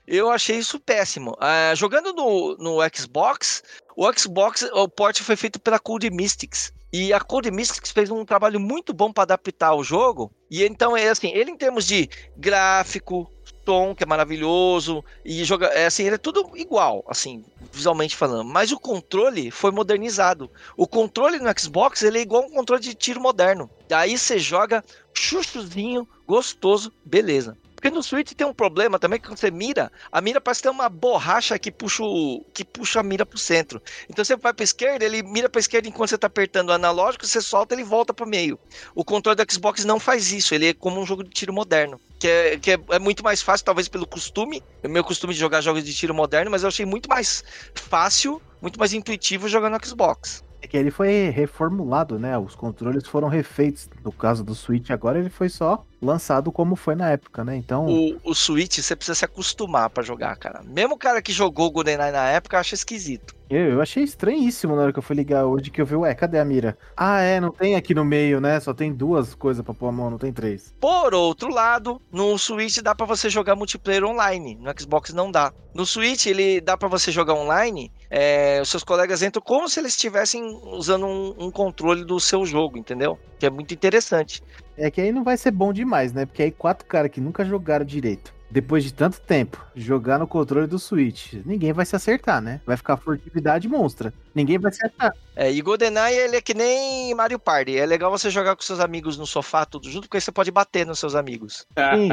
eu 0.07 0.31
achei 0.31 0.57
isso 0.57 0.79
péssimo. 0.79 1.33
Uh, 1.33 1.75
jogando 1.75 2.13
no, 2.13 2.57
no 2.57 2.79
Xbox, 2.95 3.61
o 3.97 4.09
Xbox, 4.17 4.63
o 4.73 4.89
port 4.89 5.21
foi 5.21 5.35
feito 5.35 5.59
pela 5.59 5.81
Cold 5.81 6.09
Mystics. 6.13 6.73
E 6.93 7.13
a 7.13 7.21
Code 7.21 7.51
Mystics 7.51 7.91
fez 7.91 8.11
um 8.11 8.25
trabalho 8.25 8.59
muito 8.59 8.95
bom 8.95 9.13
para 9.13 9.25
adaptar 9.25 9.75
o 9.75 9.85
jogo. 9.85 10.33
E 10.51 10.65
então 10.65 10.97
é 10.97 11.09
assim, 11.09 11.29
ele 11.35 11.51
em 11.51 11.57
termos 11.57 11.87
de 11.87 12.09
gráfico, 12.37 13.31
som 13.69 13.95
que 13.95 14.03
é 14.03 14.07
maravilhoso 14.07 15.05
e 15.23 15.45
joga, 15.45 15.67
é 15.67 15.85
assim, 15.85 16.05
ele 16.05 16.15
é 16.15 16.19
tudo 16.19 16.53
igual, 16.55 17.05
assim, 17.07 17.45
visualmente 17.71 18.17
falando. 18.17 18.45
Mas 18.45 18.73
o 18.73 18.81
controle 18.81 19.51
foi 19.51 19.71
modernizado. 19.71 20.51
O 20.75 20.87
controle 20.87 21.39
no 21.39 21.61
Xbox 21.61 22.03
ele 22.03 22.19
é 22.19 22.23
igual 22.23 22.45
um 22.45 22.51
controle 22.51 22.81
de 22.81 22.95
tiro 22.95 23.21
moderno. 23.21 23.69
Daí 23.87 24.17
você 24.17 24.39
joga 24.39 24.83
chuchuzinho, 25.13 26.09
gostoso, 26.27 26.91
beleza. 27.05 27.59
Porque 27.75 27.91
no 27.91 28.03
Switch 28.03 28.33
tem 28.33 28.47
um 28.47 28.55
problema 28.55 28.99
também 28.99 29.21
que 29.21 29.29
quando 29.29 29.39
você 29.39 29.51
mira, 29.51 29.93
a 30.11 30.21
mira 30.21 30.41
parece 30.41 30.63
ter 30.63 30.71
uma 30.71 30.89
borracha 30.89 31.57
que 31.59 31.71
puxa, 31.71 32.03
o, 32.03 32.45
que 32.53 32.65
puxa 32.65 33.01
a 33.01 33.03
mira 33.05 33.25
pro 33.25 33.39
centro. 33.39 33.81
Então 34.09 34.25
você 34.25 34.35
vai 34.35 34.53
pra 34.53 34.65
esquerda, 34.65 35.05
ele 35.05 35.23
mira 35.23 35.49
pra 35.49 35.61
esquerda 35.61 35.89
enquanto 35.89 36.11
você 36.11 36.19
tá 36.19 36.27
apertando 36.27 36.71
o 36.71 36.73
analógico, 36.73 37.25
você 37.25 37.41
solta, 37.41 37.75
ele 37.75 37.85
volta 37.85 38.15
pro 38.15 38.27
meio. 38.27 38.59
O 38.97 39.05
controle 39.05 39.37
do 39.37 39.53
Xbox 39.53 39.85
não 39.85 40.01
faz 40.01 40.33
isso, 40.33 40.55
ele 40.55 40.69
é 40.71 40.75
como 40.75 41.01
um 41.01 41.07
jogo 41.07 41.23
de 41.23 41.31
tiro 41.31 41.53
moderno. 41.53 42.01
Que, 42.19 42.27
é, 42.27 42.59
que 42.59 42.73
é, 42.73 42.79
é 42.91 42.99
muito 42.99 43.23
mais 43.23 43.41
fácil, 43.41 43.65
talvez 43.65 43.87
pelo 43.87 44.07
costume, 44.07 44.63
o 44.83 44.89
meu 44.89 45.05
costume 45.05 45.33
de 45.33 45.39
jogar 45.39 45.61
jogos 45.61 45.85
de 45.85 45.95
tiro 45.95 46.13
moderno, 46.13 46.51
mas 46.51 46.63
eu 46.63 46.69
achei 46.69 46.85
muito 46.85 47.09
mais 47.09 47.45
fácil, 47.75 48.43
muito 48.61 48.79
mais 48.79 48.93
intuitivo 48.93 49.49
jogar 49.49 49.71
no 49.71 49.79
Xbox. 49.85 50.43
Que 50.69 50.77
ele 50.77 50.91
foi 50.91 51.31
reformulado, 51.31 52.19
né? 52.19 52.37
Os 52.37 52.55
controles 52.55 53.07
foram 53.07 53.29
refeitos. 53.29 53.89
No 54.05 54.13
caso 54.13 54.45
do 54.45 54.55
Switch, 54.55 54.91
agora 54.91 55.19
ele 55.19 55.31
foi 55.31 55.49
só 55.49 55.85
lançado 56.01 56.53
como 56.53 56.77
foi 56.77 56.95
na 56.95 57.11
época, 57.11 57.45
né? 57.45 57.57
Então. 57.57 57.87
O, 57.87 58.19
o 58.23 58.35
Switch 58.35 58.79
você 58.79 58.95
precisa 58.95 59.15
se 59.15 59.25
acostumar 59.25 59.91
para 59.91 60.03
jogar, 60.03 60.37
cara. 60.37 60.63
Mesmo 60.63 60.95
o 60.95 60.99
cara 60.99 61.21
que 61.21 61.33
jogou 61.33 61.71
GoldenEye 61.71 62.13
na 62.13 62.29
época 62.29 62.59
acha 62.59 62.75
esquisito. 62.75 63.35
Eu, 63.51 63.73
eu 63.73 63.81
achei 63.81 64.05
estranhíssimo 64.05 64.77
na 64.77 64.83
hora 64.83 64.93
que 64.93 64.99
eu 64.99 65.03
fui 65.03 65.17
ligar 65.17 65.47
hoje 65.47 65.71
que 65.71 65.81
eu 65.81 65.87
vi, 65.87 65.97
ué, 65.97 66.15
cadê 66.15 66.39
a 66.39 66.45
mira? 66.45 66.77
Ah, 66.95 67.21
é, 67.21 67.41
não 67.41 67.51
tem 67.51 67.77
aqui 67.77 67.95
no 67.95 68.05
meio, 68.05 68.41
né? 68.41 68.61
Só 68.61 68.75
tem 68.75 68.93
duas 68.93 69.35
coisas 69.35 69.65
pra 69.65 69.73
pôr 69.73 69.89
a 69.89 69.93
mão, 69.93 70.11
não 70.11 70.19
tem 70.19 70.33
três. 70.33 70.75
Por 70.79 71.15
outro 71.15 71.49
lado, 71.49 72.01
no 72.13 72.37
Switch 72.39 72.79
dá 72.79 72.95
para 72.95 73.07
você 73.07 73.31
jogar 73.31 73.57
multiplayer 73.57 74.05
online. 74.05 74.57
No 74.61 74.71
Xbox 74.79 75.15
não 75.15 75.31
dá. 75.31 75.53
No 75.75 75.87
Switch, 75.87 76.27
ele 76.27 76.61
dá 76.61 76.77
para 76.77 76.89
você 76.89 77.11
jogar 77.11 77.35
online. 77.35 77.91
É, 78.11 78.61
os 78.63 78.69
seus 78.69 78.83
colegas 78.83 79.23
entram 79.23 79.43
como 79.43 79.69
se 79.69 79.79
eles 79.79 79.93
estivessem 79.93 80.43
usando 80.65 81.07
um, 81.07 81.35
um 81.47 81.51
controle 81.51 82.05
do 82.05 82.19
seu 82.19 82.45
jogo, 82.47 82.79
entendeu? 82.79 83.19
Que 83.39 83.47
é 83.47 83.51
muito 83.51 83.75
interessante. 83.75 84.43
É 84.77 84.91
que 84.91 85.01
aí 85.01 85.13
não 85.13 85.25
vai 85.25 85.37
ser 85.37 85.51
bom 85.51 85.73
demais, 85.73 86.13
né? 86.13 86.25
Porque 86.25 86.43
aí 86.43 86.51
quatro 86.51 86.87
caras 86.87 87.11
que 87.11 87.21
nunca 87.21 87.45
jogaram 87.45 87.85
direito, 87.85 88.33
depois 88.51 88.83
de 88.83 88.95
tanto 88.95 89.21
tempo, 89.21 89.63
jogar 89.75 90.19
no 90.19 90.27
controle 90.27 90.67
do 90.67 90.79
Switch, 90.79 91.35
ninguém 91.45 91.73
vai 91.73 91.85
se 91.85 91.95
acertar, 91.95 92.41
né? 92.41 92.63
Vai 92.65 92.79
ficar 92.79 92.97
furtividade 92.97 93.69
monstra. 93.69 94.13
Ninguém 94.35 94.59
vai 94.59 94.73
se 94.73 94.79
acertar. 94.79 95.13
É, 95.37 95.53
e 95.53 95.61
GoldenEye, 95.61 96.17
ele 96.17 96.37
é 96.37 96.41
que 96.41 96.55
nem 96.55 97.15
Mario 97.15 97.39
Party. 97.39 97.77
É 97.77 97.85
legal 97.85 98.11
você 98.11 98.31
jogar 98.31 98.57
com 98.57 98.63
seus 98.63 98.81
amigos 98.81 99.19
no 99.19 99.27
sofá, 99.27 99.67
tudo 99.67 99.91
junto, 99.91 100.05
porque 100.05 100.17
aí 100.17 100.21
você 100.23 100.33
pode 100.33 100.51
bater 100.51 100.87
nos 100.87 100.99
seus 100.99 101.15
amigos. 101.15 101.67
Sim. 101.95 102.09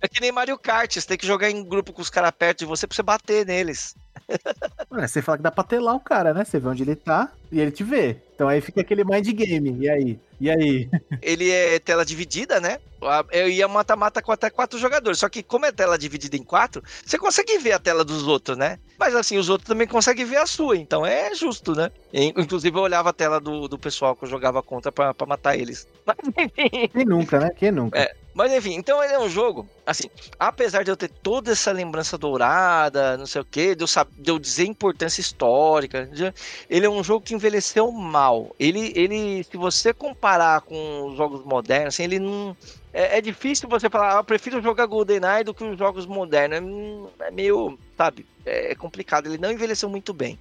é 0.00 0.08
que 0.08 0.20
nem 0.20 0.32
Mario 0.32 0.58
Kart, 0.58 0.94
você 0.94 1.06
tem 1.06 1.18
que 1.18 1.26
jogar 1.26 1.50
em 1.50 1.62
grupo 1.62 1.92
com 1.92 2.00
os 2.00 2.08
caras 2.08 2.30
perto 2.30 2.60
de 2.60 2.64
você 2.64 2.86
pra 2.86 2.96
você 2.96 3.02
bater 3.02 3.44
neles. 3.44 3.94
Ué, 4.92 5.06
você 5.06 5.22
fala 5.22 5.38
que 5.38 5.44
dá 5.44 5.50
pra 5.52 5.62
telar 5.62 5.94
o 5.94 6.00
cara, 6.00 6.34
né? 6.34 6.44
Você 6.44 6.58
vê 6.58 6.68
onde 6.68 6.82
ele 6.82 6.96
tá 6.96 7.32
e 7.50 7.60
ele 7.60 7.70
te 7.70 7.84
vê. 7.84 8.16
Então 8.34 8.48
aí 8.48 8.60
fica 8.60 8.80
aquele 8.80 9.04
mind 9.04 9.28
game. 9.28 9.76
E 9.78 9.88
aí? 9.88 10.18
E 10.40 10.50
aí? 10.50 10.88
Ele 11.20 11.50
é 11.50 11.78
tela 11.78 12.02
dividida, 12.02 12.58
né? 12.58 12.78
Eu 13.30 13.46
ia 13.50 13.68
mata-mata 13.68 14.22
com 14.22 14.32
até 14.32 14.48
quatro 14.48 14.78
jogadores. 14.78 15.18
Só 15.18 15.28
que, 15.28 15.42
como 15.42 15.66
é 15.66 15.72
tela 15.72 15.98
dividida 15.98 16.34
em 16.34 16.42
quatro, 16.42 16.82
você 17.04 17.18
consegue 17.18 17.58
ver 17.58 17.72
a 17.72 17.78
tela 17.78 18.02
dos 18.02 18.26
outros, 18.26 18.56
né? 18.56 18.78
Mas 18.98 19.14
assim, 19.14 19.36
os 19.36 19.50
outros 19.50 19.68
também 19.68 19.86
conseguem 19.86 20.24
ver 20.24 20.38
a 20.38 20.46
sua. 20.46 20.78
Então 20.78 21.04
é 21.04 21.34
justo, 21.34 21.74
né? 21.74 21.90
Inclusive, 22.12 22.74
eu 22.74 22.82
olhava 22.82 23.10
a 23.10 23.12
tela 23.12 23.38
do, 23.38 23.68
do 23.68 23.78
pessoal 23.78 24.16
que 24.16 24.24
eu 24.24 24.28
jogava 24.28 24.62
contra 24.62 24.90
pra, 24.90 25.12
pra 25.12 25.26
matar 25.26 25.58
eles. 25.58 25.86
Mas, 26.06 26.16
enfim. 26.38 26.88
Quem 26.88 27.04
nunca, 27.04 27.38
né? 27.38 27.50
Quem 27.54 27.70
nunca? 27.70 27.98
É. 27.98 28.14
Mas 28.32 28.52
enfim, 28.52 28.74
então 28.74 29.02
ele 29.02 29.12
é 29.12 29.18
um 29.18 29.28
jogo, 29.28 29.68
assim, 29.84 30.08
apesar 30.38 30.84
de 30.84 30.90
eu 30.90 30.96
ter 30.96 31.08
toda 31.08 31.50
essa 31.50 31.72
lembrança 31.72 32.16
dourada, 32.16 33.16
não 33.16 33.26
sei 33.26 33.40
o 33.40 33.44
que, 33.44 33.74
de, 33.74 33.84
de 33.84 34.30
eu 34.30 34.38
dizer 34.38 34.66
importância 34.66 35.20
histórica, 35.20 36.08
ele 36.68 36.86
é 36.86 36.88
um 36.90 37.02
jogo 37.02 37.24
que 37.24 37.34
envelheceu 37.34 37.90
mal. 37.90 38.54
Ele, 38.58 38.92
ele 38.94 39.42
se 39.42 39.56
você 39.56 39.92
comparar 39.92 40.60
com 40.60 41.08
os 41.08 41.16
jogos 41.16 41.44
modernos, 41.44 41.94
assim, 41.94 42.04
ele 42.04 42.18
não. 42.20 42.56
É, 42.92 43.18
é 43.18 43.20
difícil 43.20 43.68
você 43.68 43.88
falar, 43.88 44.16
ah, 44.16 44.20
eu 44.20 44.24
prefiro 44.24 44.60
jogar 44.62 44.86
GoldenEye 44.86 45.44
do 45.44 45.54
que 45.54 45.64
os 45.64 45.78
jogos 45.78 46.06
modernos. 46.06 47.10
É, 47.20 47.28
é 47.28 47.30
meio, 47.30 47.78
sabe, 47.96 48.26
é 48.44 48.74
complicado. 48.74 49.26
Ele 49.26 49.38
não 49.38 49.50
envelheceu 49.50 49.88
muito 49.88 50.12
bem. 50.12 50.38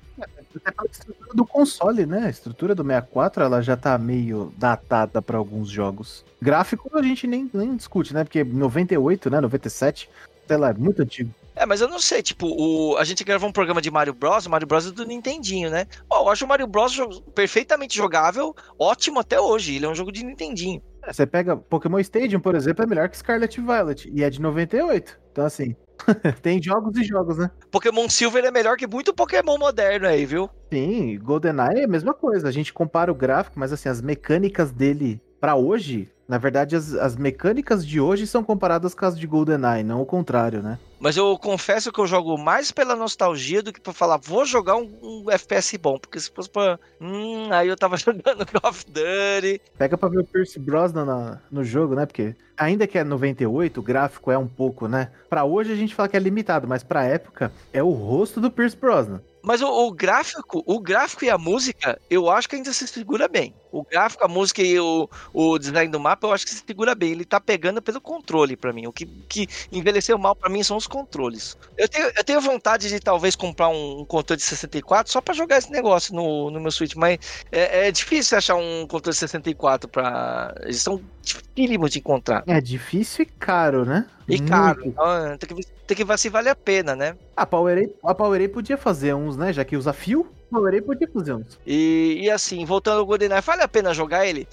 Até 0.56 0.72
pela 0.72 0.90
estrutura 0.90 1.34
do 1.34 1.46
console, 1.46 2.06
né? 2.06 2.26
A 2.26 2.30
estrutura 2.30 2.74
do 2.74 2.84
64 2.84 3.44
ela 3.44 3.62
já 3.62 3.78
tá 3.78 3.98
meio 3.98 4.54
datada 4.58 5.22
para 5.22 5.38
alguns 5.38 5.70
jogos. 5.70 6.26
Gráfico 6.42 6.90
a 6.98 7.02
gente 7.02 7.28
nem, 7.28 7.50
nem 7.54 7.76
discute, 7.76 8.14
né? 8.14 8.24
Porque 8.24 8.44
98, 8.44 9.30
né? 9.30 9.40
97, 9.42 10.10
sei 10.48 10.58
lá, 10.58 10.70
é 10.70 10.74
muito 10.74 11.02
antigo. 11.02 11.32
É, 11.56 11.66
mas 11.66 11.82
eu 11.82 11.90
não 11.90 12.00
sei, 12.00 12.22
tipo, 12.22 12.48
o, 12.48 12.96
a 12.98 13.04
gente 13.04 13.22
gravou 13.24 13.50
um 13.50 13.52
programa 13.52 13.82
de 13.82 13.92
Mario 13.92 14.14
Bros, 14.14 14.46
o 14.46 14.50
Mario 14.50 14.66
Bros 14.66 14.88
é 14.88 14.92
do 14.92 15.06
Nintendinho, 15.06 15.70
né? 15.70 15.88
Oh, 16.10 16.24
eu 16.24 16.30
acho 16.30 16.46
o 16.46 16.48
Mario 16.48 16.66
Bros 16.66 16.98
perfeitamente 17.36 17.98
jogável, 17.98 18.56
ótimo 18.80 19.20
até 19.20 19.42
hoje, 19.42 19.76
ele 19.76 19.86
é 19.86 19.90
um 19.90 19.96
jogo 19.96 20.10
de 20.10 20.24
Nintendinho. 20.24 20.82
É, 21.04 21.12
Você 21.12 21.26
pega 21.28 21.58
Pokémon 21.58 22.00
Stadium, 22.00 22.40
por 22.40 22.56
exemplo, 22.56 22.84
é 22.84 22.88
melhor 22.88 23.10
que 23.10 23.18
Scarlet 23.18 23.60
Violet. 23.60 24.10
E 24.10 24.24
é 24.24 24.30
de 24.30 24.42
98. 24.42 25.20
Então, 25.32 25.46
assim, 25.46 25.76
tem 26.42 26.62
jogos 26.62 26.98
e 26.98 27.04
jogos, 27.04 27.38
né? 27.38 27.50
Pokémon 27.72 28.10
Silver 28.10 28.46
é 28.46 28.52
melhor 28.52 28.78
que 28.78 28.88
muito 28.88 29.14
Pokémon 29.14 29.58
moderno 29.58 30.08
aí, 30.08 30.26
viu? 30.26 30.50
Sim, 30.72 31.20
GoldenEye 31.20 31.82
é 31.82 31.84
a 31.84 31.88
mesma 31.88 32.14
coisa. 32.14 32.48
A 32.48 32.52
gente 32.52 32.74
compara 32.74 33.12
o 33.12 33.16
gráfico, 33.16 33.60
mas 33.60 33.72
assim, 33.74 33.90
as 33.90 34.02
mecânicas 34.02 34.72
dele 34.72 35.22
pra 35.40 35.56
hoje, 35.56 36.10
na 36.28 36.38
verdade, 36.38 36.76
as, 36.76 36.94
as 36.94 37.16
mecânicas 37.16 37.86
de 37.86 38.00
hoje 38.00 38.28
são 38.28 38.44
comparadas 38.44 38.94
com 38.94 39.06
as 39.06 39.18
de 39.18 39.26
GoldenEye, 39.26 39.84
não 39.84 40.02
o 40.02 40.06
contrário, 40.06 40.62
né? 40.62 40.78
Mas 41.00 41.16
eu 41.16 41.38
confesso 41.38 41.92
que 41.92 42.00
eu 42.00 42.06
jogo 42.06 42.38
mais 42.38 42.72
pela 42.72 42.96
nostalgia 42.96 43.64
do 43.64 43.72
que 43.72 43.80
pra 43.80 43.94
falar, 43.94 44.18
vou 44.18 44.46
jogar 44.46 44.76
um, 44.76 44.90
um 45.02 45.32
FPS 45.32 45.78
bom. 45.78 45.98
Porque 45.98 46.20
se 46.20 46.30
fosse 46.30 46.50
pra. 46.50 46.78
Hum, 47.00 47.48
aí 47.52 47.68
eu 47.70 47.78
tava 47.78 47.96
jogando 47.98 48.46
Call 48.46 48.70
of 48.70 48.86
Duty. 48.86 49.62
Pega 49.78 49.98
pra 49.98 50.10
ver 50.10 50.20
o 50.20 50.24
Pierce 50.26 50.60
Brosnan 50.60 51.06
na- 51.06 51.40
no 51.50 51.64
jogo, 51.64 51.96
né? 51.96 52.06
Porque 52.06 52.36
ainda 52.58 52.86
que 52.86 52.98
é 52.98 53.04
98, 53.04 53.80
o 53.80 53.84
gráfico 53.84 54.30
é 54.32 54.38
um 54.38 54.48
pouco, 54.48 54.88
né? 54.88 55.10
Pra 55.30 55.46
hoje 55.46 55.72
a 55.72 55.76
gente 55.76 55.96
fala 55.96 56.10
que 56.10 56.18
é 56.18 56.20
limitado, 56.20 56.68
mas 56.68 56.84
pra 56.84 57.06
época 57.06 57.52
é 57.72 57.82
o 57.82 57.90
rosto 57.92 58.42
do 58.42 58.52
Pierce 58.52 58.76
Brosnan. 58.76 59.22
Mas 59.42 59.62
o, 59.62 59.68
o 59.68 59.92
gráfico, 59.92 60.64
o 60.66 60.80
gráfico 60.80 61.24
e 61.24 61.30
a 61.30 61.38
música, 61.38 62.00
eu 62.10 62.30
acho 62.30 62.50
que 62.50 62.56
ainda 62.56 62.74
se 62.74 62.88
segura 62.88 63.28
bem. 63.28 63.54
O 63.72 63.84
gráfico, 63.84 64.24
a 64.24 64.28
música 64.28 64.62
e 64.62 64.80
o, 64.80 65.08
o 65.32 65.58
design 65.60 65.92
do 65.92 66.00
mapa, 66.00 66.28
eu 66.28 66.34
acho 66.34 66.46
que 66.46 66.52
se 66.52 66.64
segura 66.66 66.96
bem. 66.96 67.12
Ele 67.12 67.24
tá 67.24 67.40
pegando 67.40 67.82
pelo 67.82 68.02
controle 68.02 68.58
pra 68.58 68.74
mim. 68.74 68.88
O 68.88 68.92
que, 68.92 69.06
que 69.06 69.48
envelheceu 69.72 70.18
mal 70.18 70.36
pra 70.36 70.50
mim 70.50 70.64
são 70.64 70.76
os 70.76 70.88
controles. 70.88 71.58
Eu 71.78 71.88
tenho, 71.88 72.12
eu 72.16 72.24
tenho 72.24 72.42
vontade 72.42 72.90
de 72.90 73.00
talvez 73.00 73.36
comprar 73.36 73.70
um, 73.70 74.02
um 74.02 74.06
controle 74.06 74.38
de 74.38 74.46
64 74.46 75.12
só 75.12 75.22
pra 75.22 75.34
jogar 75.34 75.60
esse 75.60 75.72
negócio 75.72 76.14
no, 76.14 76.50
no 76.50 76.60
meu 76.60 76.72
Switch, 76.72 76.96
mas 76.96 77.20
é, 77.52 77.88
é 77.88 77.92
difícil 77.92 78.38
achar 78.38 78.56
um 78.56 78.88
controle 78.88 79.14
de 79.14 79.20
64 79.20 79.88
pra. 79.88 80.54
Eles 80.64 80.82
são 80.82 81.02
dificílimos 81.22 81.92
de 81.92 82.00
encontrar. 82.00 82.44
É 82.48 82.60
difícil 82.60 83.24
e 83.24 83.26
caro, 83.26 83.86
né? 83.86 84.06
E 84.30 84.40
caro. 84.40 84.82
Então, 84.86 85.38
tem, 85.38 85.58
que, 85.58 85.68
tem 85.88 85.98
que 85.98 86.06
ver 86.06 86.20
se 86.20 86.30
vale 86.30 86.50
a 86.50 86.56
pena, 86.56 86.96
né? 86.96 87.16
A 87.36 87.46
Powerade, 87.46 87.92
a 88.04 88.14
Powerade 88.14 88.54
podia 88.54 88.78
fazer 88.78 89.14
uns, 89.14 89.36
né? 89.36 89.52
Já 89.52 89.66
que 89.66 89.76
usa 89.76 89.94
fio, 89.94 90.28
a 90.52 90.56
Powerade 90.56 90.84
podia 90.84 91.08
fazer 91.12 91.34
uns. 91.34 91.60
E, 91.66 92.20
e 92.22 92.30
assim, 92.30 92.66
voltando 92.66 93.00
ao 93.00 93.06
GoldenEye, 93.06 93.42
vale 93.42 93.62
a 93.62 93.68
pena 93.68 93.94
jogar 93.94 94.26
ele? 94.26 94.48